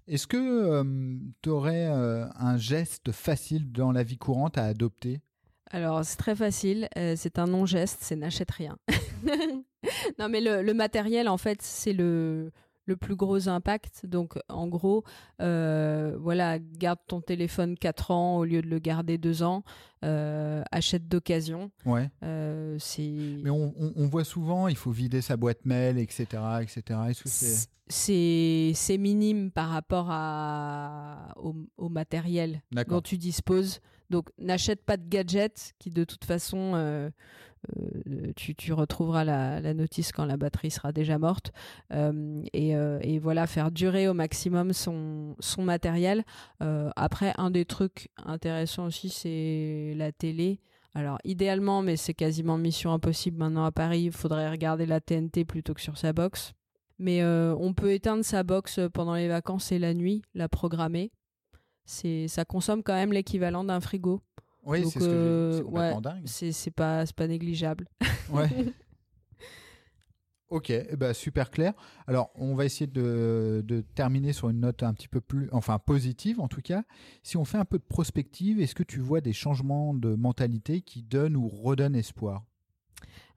Est-ce 0.07 0.27
que 0.27 0.37
euh, 0.37 1.17
tu 1.41 1.49
aurais 1.49 1.85
un 1.85 2.57
geste 2.57 3.11
facile 3.11 3.71
dans 3.71 3.91
la 3.91 4.03
vie 4.03 4.17
courante 4.17 4.57
à 4.57 4.65
adopter? 4.65 5.21
Alors, 5.71 6.05
c'est 6.05 6.17
très 6.17 6.35
facile. 6.35 6.87
c'est 6.95 7.39
un 7.39 7.47
non-geste, 7.47 7.97
c'est 8.01 8.15
n'achète 8.15 8.51
rien. 8.51 8.77
non, 10.19 10.29
mais 10.29 10.39
le, 10.39 10.73
matériel, 10.73 11.27
en 11.27 11.37
fait, 11.37 11.61
c'est 11.61 11.91
le, 11.91 12.51
le 12.85 12.95
plus 12.95 13.15
gros 13.15 13.47
impact. 13.47 14.05
Donc, 14.05 14.37
en 14.49 14.67
gros, 14.67 15.03
euh, 15.41 16.15
voilà, 16.19 16.59
garde 16.59 16.99
ton 17.07 17.21
téléphone 17.21 17.77
4 17.77 18.11
ans 18.11 18.37
au 18.37 18.45
lieu 18.45 18.61
de 18.61 18.67
le 18.67 18.79
garder 18.79 19.17
2 19.17 19.43
ans. 19.43 19.63
Euh, 20.03 20.61
achète 20.71 21.07
d'occasion. 21.07 21.71
Ouais. 21.85 22.09
Euh, 22.23 22.77
Mais 23.43 23.49
on, 23.49 24.07
voit 24.07 24.23
souvent, 24.23 24.67
il 24.67 24.75
faut 24.75 24.91
vider 24.91 25.21
sa 25.21 25.35
boîte 25.35 25.65
mail, 25.65 25.97
etc., 25.97 26.27
etc. 26.61 26.99
c'est 27.13 27.69
c'est 27.87 28.97
minime 28.97 29.51
par 29.51 29.69
rapport 29.69 30.07
à, 30.09 31.35
au, 31.37 31.89
matériel 31.89 32.61
dont 32.87 33.01
tu 33.01 33.17
disposes. 33.17 33.79
Donc, 34.09 34.29
n'achète 34.37 34.83
pas 34.83 34.97
de 34.97 35.07
gadgets 35.07 35.73
qui, 35.79 35.89
de 35.89 36.03
toute 36.03 36.25
façon, 36.25 36.73
euh, 36.75 37.09
tu, 38.35 38.73
retrouveras 38.73 39.23
la, 39.23 39.73
notice 39.73 40.11
quand 40.11 40.25
la 40.25 40.37
batterie 40.37 40.71
sera 40.71 40.91
déjà 40.91 41.17
morte. 41.17 41.51
Euh, 41.93 42.43
euh, 42.55 42.99
et, 43.01 43.19
voilà, 43.19 43.47
faire 43.47 43.71
durer 43.71 44.07
au 44.07 44.13
maximum 44.13 44.73
son, 44.73 45.35
son 45.39 45.63
matériel. 45.63 46.23
après, 46.59 47.33
un 47.37 47.51
des 47.51 47.65
trucs 47.65 48.09
intéressants 48.23 48.85
aussi, 48.85 49.09
c'est 49.09 49.93
la 49.95 50.11
télé. 50.11 50.59
Alors, 50.93 51.17
idéalement, 51.25 51.81
mais 51.81 51.97
c'est 51.97 52.13
quasiment 52.13 52.57
mission 52.57 52.93
impossible 52.93 53.37
maintenant 53.37 53.65
à 53.65 53.71
Paris, 53.71 54.03
il 54.03 54.11
faudrait 54.11 54.49
regarder 54.49 54.85
la 54.85 55.01
TNT 55.01 55.43
plutôt 55.43 55.73
que 55.73 55.81
sur 55.81 55.97
sa 55.97 56.13
box. 56.13 56.53
Mais 56.97 57.23
on 57.23 57.73
peut 57.73 57.91
éteindre 57.91 58.23
sa 58.23 58.43
box 58.43 58.79
pendant 58.93 59.15
les 59.15 59.27
vacances 59.27 59.71
et 59.71 59.79
la 59.79 59.93
nuit, 59.93 60.21
la 60.33 60.47
programmer. 60.47 61.11
C'est, 61.85 62.27
ça 62.27 62.45
consomme 62.45 62.81
quand 62.81 62.93
même 62.93 63.13
l'équivalent 63.13 63.63
d'un 63.63 63.79
frigo. 63.79 64.21
Oui, 64.65 64.83
c'est 64.89 64.99
ce 64.99 64.99
que 64.99 65.63
ouais, 65.63 65.93
C'est 66.25 66.71
pas, 66.71 67.05
pas 67.15 67.27
négligeable. 67.27 67.87
Ouais. 68.31 68.49
ok, 70.49 70.73
ben, 70.97 71.13
super 71.13 71.51
clair. 71.51 71.73
Alors, 72.07 72.31
on 72.35 72.55
va 72.55 72.65
essayer 72.65 72.87
de, 72.87 73.63
de, 73.63 73.81
terminer 73.81 74.33
sur 74.33 74.49
une 74.49 74.61
note 74.61 74.81
un 74.81 74.93
petit 74.93 75.07
peu 75.07 75.21
plus, 75.21 75.49
enfin 75.51 75.77
positive 75.77 76.39
en 76.39 76.47
tout 76.47 76.61
cas. 76.61 76.83
Si 77.21 77.37
on 77.37 77.45
fait 77.45 77.59
un 77.59 77.65
peu 77.65 77.77
de 77.77 77.83
prospective, 77.83 78.59
est-ce 78.59 78.75
que 78.75 78.83
tu 78.83 78.99
vois 78.99 79.21
des 79.21 79.33
changements 79.33 79.93
de 79.93 80.15
mentalité 80.15 80.81
qui 80.81 81.03
donnent 81.03 81.35
ou 81.35 81.47
redonnent 81.47 81.95
espoir? 81.95 82.43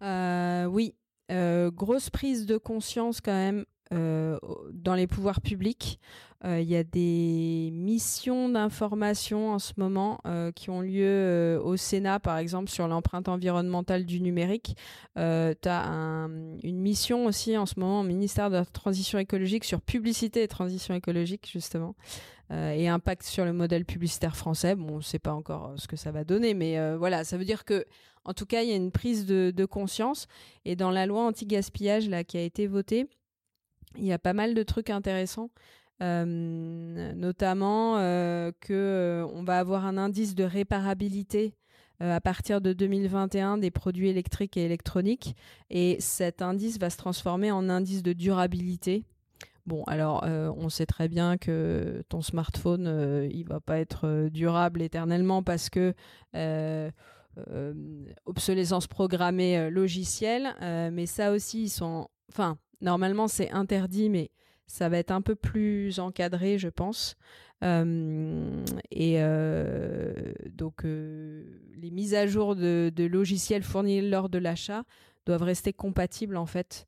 Euh, 0.03 0.65
Oui, 0.65 0.95
euh, 1.31 1.71
grosse 1.71 2.09
prise 2.09 2.47
de 2.47 2.57
conscience 2.57 3.21
quand 3.21 3.33
même 3.33 3.67
euh, 3.95 4.39
dans 4.73 4.95
les 4.95 5.07
pouvoirs 5.07 5.41
publics. 5.41 5.99
Euh, 6.45 6.61
il 6.61 6.69
y 6.69 6.77
a 6.77 6.85
des 6.85 7.71
missions 7.73 8.51
d'information 8.51 9.53
en 9.53 9.59
ce 9.59 9.73
moment 9.79 10.21
euh, 10.27 10.53
qui 10.53 10.69
ont 10.69 10.83
lieu 10.83 11.59
au 11.65 11.77
Sénat, 11.77 12.21
par 12.21 12.37
exemple, 12.37 12.69
sur 12.69 12.87
l'empreinte 12.87 13.29
environnementale 13.29 14.05
du 14.05 14.21
numérique. 14.21 14.77
tu 15.17 15.21
as 15.21 16.29
une 16.63 16.81
mission 16.81 17.25
aussi 17.25 17.57
en 17.57 17.65
ce 17.65 17.81
moment 17.81 18.01
au 18.01 18.05
ministère 18.05 18.51
de 18.51 18.57
la 18.57 18.65
Transition 18.67 19.19
écologique 19.19 19.65
sur 19.65 19.81
publicité 19.81 20.43
et 20.43 20.49
transition 20.49 20.95
écologique, 20.95 21.49
justement. 21.51 21.95
et 22.51 22.89
impact 22.89 23.23
sur 23.23 23.45
le 23.45 23.53
modèle 23.53 23.85
publicitaire 23.85 24.37
français. 24.37 24.75
Bon, 24.75 24.95
on 24.95 24.97
ne 24.99 25.03
sait 25.03 25.19
pas 25.19 25.33
encore 25.33 25.73
ce 25.77 25.89
que 25.89 25.97
ça 25.97 26.13
va 26.13 26.25
donner, 26.25 26.55
mais 26.55 26.97
voilà, 26.97 27.25
ça 27.25 27.39
veut 27.39 27.45
dire 27.45 27.65
que, 27.65 27.85
en 28.25 28.35
tout 28.35 28.47
cas, 28.47 28.63
il 28.63 28.69
y 28.69 28.73
a 28.73 28.77
une 28.77 28.93
prise 28.93 29.27
de, 29.27 29.51
de 29.55 29.65
conscience. 29.65 30.27
Et 30.65 30.77
dans 30.77 30.91
la 30.91 31.07
loi 31.07 31.23
anti-gaspillage 31.25 32.11
qui 32.27 32.37
a 32.37 32.43
été 32.43 32.67
votée, 32.67 33.09
il 33.97 34.05
y 34.05 34.13
a 34.13 34.19
pas 34.19 34.33
mal 34.33 34.55
de 34.55 34.63
trucs 34.63 34.91
intéressants. 34.91 35.51
Euh, 36.01 37.13
notamment 37.15 37.99
euh, 37.99 38.53
que 38.61 38.73
euh, 38.73 39.27
on 39.35 39.43
va 39.43 39.59
avoir 39.59 39.85
un 39.85 39.99
indice 39.99 40.37
de 40.37 40.45
réparabilité 40.45 41.55
à 42.01 42.21
partir 42.21 42.61
de 42.61 42.73
2021 42.73 43.59
des 43.59 43.73
produits 43.73 44.09
électriques 44.09 44.57
et 44.57 44.65
électroniques 44.65 45.35
et 45.69 45.97
cet 45.99 46.43
indice 46.43 46.79
va 46.79 46.91
se 46.91 46.97
transformer 46.97 47.51
en 47.51 47.69
indice 47.69 48.05
de 48.05 48.13
durabilité. 48.13 49.03
Bon, 49.67 49.83
alors 49.89 50.23
on 50.25 50.69
sait 50.69 50.87
très 50.87 51.09
bien 51.09 51.39
que 51.39 52.05
ton 52.09 52.23
smartphone 52.23 53.29
il 53.33 53.43
va 53.49 53.59
pas 53.59 53.81
être 53.81 54.29
durable 54.29 54.81
éternellement 54.81 55.43
parce 55.43 55.71
que 55.71 55.93
obsolescence 58.27 58.87
programmée 58.87 59.69
logicielle, 59.69 60.55
mais 60.93 61.07
ça 61.07 61.33
aussi 61.33 61.65
ils 61.65 61.69
sont 61.69 62.07
enfin 62.31 62.59
Normalement, 62.81 63.29
c'est 63.29 63.51
interdit, 63.51 64.09
mais 64.09 64.31
ça 64.67 64.89
va 64.89 64.99
être 64.99 65.11
un 65.11 65.23
peu 65.23 65.35
plus 65.35 65.99
encadré, 65.99 66.59
je 66.59 66.69
pense. 66.69 67.17
Euh, 67.65 68.65
et 68.91 69.17
euh, 69.19 70.13
donc, 70.51 70.85
euh, 70.85 71.45
les 71.77 71.91
mises 71.91 72.15
à 72.15 72.27
jour 72.27 72.55
de, 72.55 72.93
logiciels 73.11 73.63
fournis 73.63 74.09
lors 74.09 74.29
de 74.29 74.39
l'achat 74.39 74.85
doivent 75.27 75.43
rester 75.43 75.73
compatibles 75.73 76.37
en 76.37 76.47
fait 76.47 76.87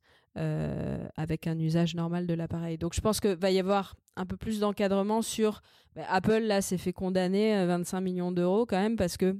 avec 1.17 1.45
un 1.45 1.59
usage 1.59 1.93
normal 1.93 2.25
de 2.25 2.33
l'appareil. 2.33 2.77
Donc, 2.77 2.93
je 2.95 3.01
pense 3.01 3.19
que 3.19 3.35
va 3.35 3.51
y 3.51 3.59
avoir 3.59 3.97
un 4.15 4.25
peu 4.25 4.37
plus 4.37 4.61
d'encadrement 4.61 5.21
sur 5.21 5.61
bah, 5.93 6.03
Apple. 6.07 6.39
Là, 6.43 6.61
s'est 6.61 6.77
fait 6.77 6.93
condamner 6.93 7.65
25 7.65 7.99
millions 7.99 8.31
d'euros 8.31 8.65
quand 8.65 8.79
même 8.79 8.95
parce 8.95 9.17
que 9.17 9.35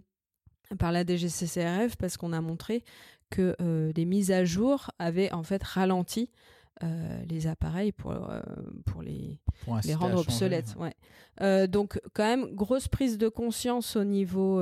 par 0.77 0.91
la 0.91 1.05
DGCCRF 1.05 1.95
parce 1.97 2.17
qu'on 2.17 2.33
a 2.33 2.41
montré 2.41 2.83
que 3.29 3.55
euh, 3.61 3.91
les 3.95 4.05
mises 4.05 4.31
à 4.31 4.45
jour 4.45 4.91
avaient 4.99 5.31
en 5.31 5.43
fait 5.43 5.63
ralenti 5.63 6.29
euh, 6.83 7.23
les 7.29 7.47
appareils 7.47 7.91
pour, 7.91 8.11
euh, 8.11 8.41
pour 8.85 9.01
les, 9.01 9.39
les 9.85 9.95
rendre 9.95 10.19
obsolètes. 10.19 10.75
Ouais. 10.77 11.67
donc 11.67 11.99
quand 12.13 12.25
même, 12.25 12.53
grosse 12.53 12.87
prise 12.87 13.17
de 13.17 13.29
conscience 13.29 13.95
au 13.95 14.03
niveau 14.03 14.61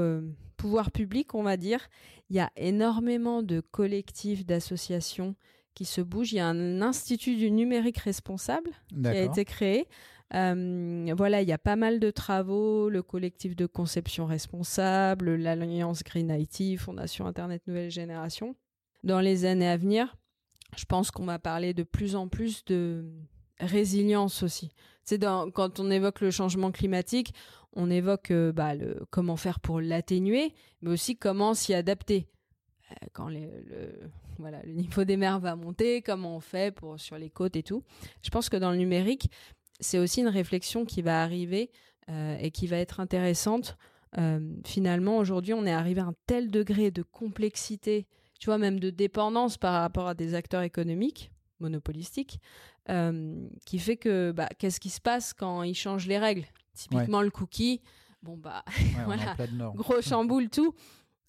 pouvoir 0.56 0.92
public, 0.92 1.36
on 1.36 1.44
va 1.44 1.58
dire. 1.58 1.88
Il 2.30 2.36
y 2.36 2.40
a 2.40 2.52
énormément 2.56 3.42
de 3.42 3.60
collectifs, 3.60 4.46
d'associations 4.46 5.36
qui 5.74 5.86
se 5.86 6.02
bougent. 6.02 6.34
Il 6.34 6.38
y 6.38 6.40
a 6.40 6.48
un 6.48 6.82
institut 6.82 7.36
du 7.36 7.50
numérique 7.50 7.98
responsable 7.98 8.72
qui 8.90 9.08
a 9.08 9.24
été 9.24 9.46
créé 9.46 9.88
euh, 10.36 11.14
voilà, 11.18 11.42
il 11.42 11.48
y 11.48 11.54
a 11.54 11.58
pas 11.58 11.76
mal 11.76 12.00
de 12.00 12.12
travaux, 12.12 12.90
le 12.90 13.02
collectif 13.02 13.56
de 13.56 13.66
conception 13.66 14.26
responsable, 14.26 15.36
l'Alliance 15.36 16.04
Green 16.04 16.30
IT, 16.30 16.80
Fondation 16.80 17.26
Internet 17.26 17.64
Nouvelle 17.68 17.90
Génération. 17.90 18.56
Dans 19.04 19.22
les 19.22 19.46
années 19.46 19.68
à 19.68 19.78
venir, 19.78 20.16
je 20.78 20.86
pense 20.86 21.10
qu'on 21.10 21.26
va 21.26 21.40
parler 21.40 21.74
de 21.74 21.84
plus 21.84 22.16
en 22.16 22.28
plus 22.28 22.64
de 22.66 23.06
résilience 23.60 24.44
aussi. 24.44 24.72
C'est 25.04 25.20
quand 25.54 25.80
on 25.80 25.90
évoque 25.90 26.22
le 26.22 26.30
changement 26.30 26.72
climatique, 26.72 27.34
on 27.74 27.90
évoque 27.90 28.32
euh, 28.32 28.52
bah, 28.52 28.76
le, 28.76 29.06
comment 29.10 29.38
faire 29.38 29.60
pour 29.60 29.82
l'atténuer, 29.82 30.54
mais 30.82 30.92
aussi 30.92 31.18
comment 31.18 31.54
s'y 31.54 31.74
adapter. 31.74 32.28
Euh, 32.92 33.08
quand 33.14 33.30
le, 33.30 33.40
voilà, 34.38 34.62
le 34.64 34.74
niveau 34.74 35.04
des 35.04 35.18
mers 35.18 35.40
va 35.40 35.56
monter, 35.56 36.02
comment 36.02 36.36
on 36.36 36.40
fait 36.40 36.74
pour 36.74 37.00
sur 37.00 37.18
les 37.18 37.30
côtes 37.30 37.56
et 37.56 37.64
tout. 37.64 37.84
Je 38.22 38.30
pense 38.30 38.50
que 38.50 38.58
dans 38.58 38.72
le 38.72 38.78
numérique, 38.78 39.30
c'est 39.80 40.00
aussi 40.00 40.22
une 40.22 40.28
réflexion 40.28 40.86
qui 40.86 41.02
va 41.02 41.22
arriver 41.22 41.72
euh, 42.10 42.38
et 42.40 42.52
qui 42.52 42.68
va 42.68 42.78
être 42.78 43.00
intéressante. 43.00 43.78
Euh, 44.18 44.56
finalement, 44.66 45.18
aujourd'hui, 45.18 45.54
on 45.54 45.66
est 45.66 45.72
arrivé 45.72 46.02
à 46.02 46.06
un 46.06 46.16
tel 46.26 46.50
degré 46.50 46.92
de 46.92 47.04
complexité, 47.04 48.08
tu 48.40 48.48
vois, 48.48 48.58
même 48.58 48.80
de 48.80 48.90
dépendance 48.90 49.58
par 49.58 49.74
rapport 49.74 50.08
à 50.08 50.14
des 50.14 50.34
acteurs 50.34 50.64
économiques 50.64 51.32
monopolistiques, 51.60 52.40
euh, 52.90 53.48
qui 53.66 53.80
fait 53.80 53.98
que 53.98 54.32
bah, 54.32 54.50
qu'est-ce 54.58 54.80
qui 54.80 54.90
se 54.90 55.02
passe 55.02 55.34
quand 55.34 55.64
ils 55.64 55.76
changent 55.76 56.08
les 56.08 56.18
règles? 56.18 56.46
Typiquement 56.74 57.22
le 57.22 57.30
cookie, 57.30 57.82
bon 58.24 58.38
bah 58.38 58.64
voilà, 59.06 59.36
gros 59.76 60.02
chamboule 60.02 60.50
tout. 60.50 60.74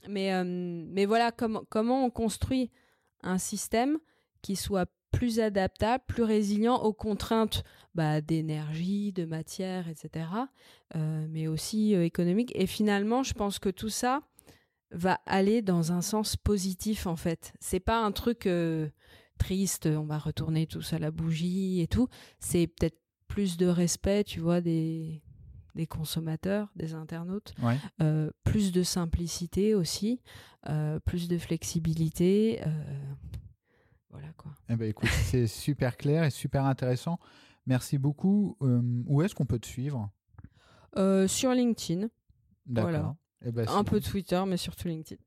Mais, 0.08 0.44
mais 0.44 1.04
voilà 1.04 1.32
comment 1.32 2.04
on 2.04 2.10
construit 2.10 2.70
un 3.22 3.36
système 3.36 3.98
qui 4.40 4.56
soit 4.56 4.88
plus 5.10 5.40
adaptable, 5.40 6.04
plus 6.06 6.22
résilient 6.22 6.76
aux 6.76 6.92
contraintes 6.92 7.64
bah, 7.94 8.20
d'énergie, 8.20 9.12
de 9.12 9.24
matière, 9.24 9.88
etc., 9.88 10.26
euh, 10.96 11.26
mais 11.30 11.46
aussi 11.46 11.94
euh, 11.94 12.04
économique. 12.04 12.52
Et 12.54 12.66
finalement, 12.66 13.22
je 13.22 13.34
pense 13.34 13.58
que 13.58 13.68
tout 13.68 13.88
ça 13.88 14.22
va 14.92 15.20
aller 15.26 15.62
dans 15.62 15.92
un 15.92 16.02
sens 16.02 16.36
positif, 16.36 17.06
en 17.06 17.16
fait. 17.16 17.52
C'est 17.60 17.80
pas 17.80 18.02
un 18.02 18.12
truc 18.12 18.46
euh, 18.46 18.88
triste, 19.38 19.86
on 19.86 20.04
va 20.04 20.18
retourner 20.18 20.66
tous 20.66 20.92
à 20.92 20.98
la 20.98 21.10
bougie 21.10 21.80
et 21.80 21.86
tout. 21.86 22.08
C'est 22.38 22.66
peut-être 22.66 22.98
plus 23.28 23.56
de 23.56 23.66
respect, 23.66 24.24
tu 24.24 24.40
vois, 24.40 24.60
des, 24.60 25.22
des 25.74 25.86
consommateurs, 25.86 26.68
des 26.76 26.94
internautes. 26.94 27.54
Ouais. 27.62 27.78
Euh, 28.02 28.30
plus 28.44 28.72
de 28.72 28.82
simplicité 28.82 29.74
aussi, 29.74 30.20
euh, 30.68 30.98
plus 31.00 31.28
de 31.28 31.38
flexibilité. 31.38 32.60
euh, 32.66 32.70
voilà 34.10 34.28
quoi. 34.36 34.52
Eh 34.68 34.76
ben, 34.76 34.88
écoute, 34.88 35.08
c'est 35.24 35.46
super 35.46 35.96
clair 35.96 36.24
et 36.24 36.30
super 36.30 36.64
intéressant. 36.64 37.18
Merci 37.66 37.98
beaucoup. 37.98 38.56
Euh, 38.62 38.80
où 39.06 39.22
est-ce 39.22 39.34
qu'on 39.34 39.46
peut 39.46 39.58
te 39.58 39.66
suivre? 39.66 40.10
Euh, 40.96 41.28
sur 41.28 41.52
LinkedIn, 41.52 42.08
D'accord. 42.66 42.90
Voilà. 42.90 43.16
Eh 43.44 43.52
ben, 43.52 43.68
un 43.68 43.84
peu 43.84 44.00
Twitter, 44.00 44.42
mais 44.46 44.56
surtout 44.56 44.88
LinkedIn. 44.88 45.20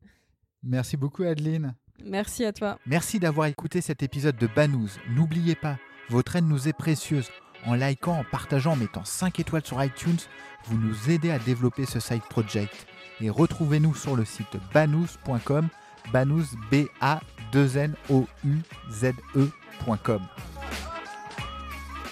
Merci 0.62 0.98
beaucoup, 0.98 1.24
Adeline. 1.24 1.76
Merci 2.04 2.46
à 2.46 2.54
toi. 2.54 2.80
Merci 2.86 3.20
d'avoir 3.20 3.48
écouté 3.48 3.82
cet 3.82 4.04
épisode 4.04 4.38
de 4.38 4.48
Banous. 4.48 4.90
N'oubliez 5.10 5.56
pas, 5.56 5.78
votre 6.10 6.36
aide 6.36 6.46
nous 6.46 6.68
est 6.68 6.74
précieuse. 6.74 7.30
En 7.66 7.76
likant, 7.76 8.20
en 8.20 8.24
partageant, 8.24 8.74
en 8.74 8.76
mettant 8.76 9.06
5 9.06 9.40
étoiles 9.40 9.66
sur 9.66 9.82
iTunes, 9.84 10.18
vous 10.66 10.78
nous 10.78 11.10
aidez 11.10 11.32
à 11.32 11.40
développer 11.40 11.86
ce 11.86 12.00
side 12.00 12.24
project. 12.30 12.88
Et 13.22 13.30
retrouvez-nous 13.30 13.96
sur 13.96 14.16
le 14.16 14.26
site 14.26 14.58
banous.com, 14.74 15.70
banous 16.12 16.56
b 16.70 16.88
a 17.02 17.20
2 17.52 17.78
n 17.78 17.96
o 18.10 18.26
u 18.44 18.54
z 18.90 19.14
e.com. 19.36 20.22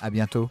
À 0.02 0.10
bientôt. 0.10 0.50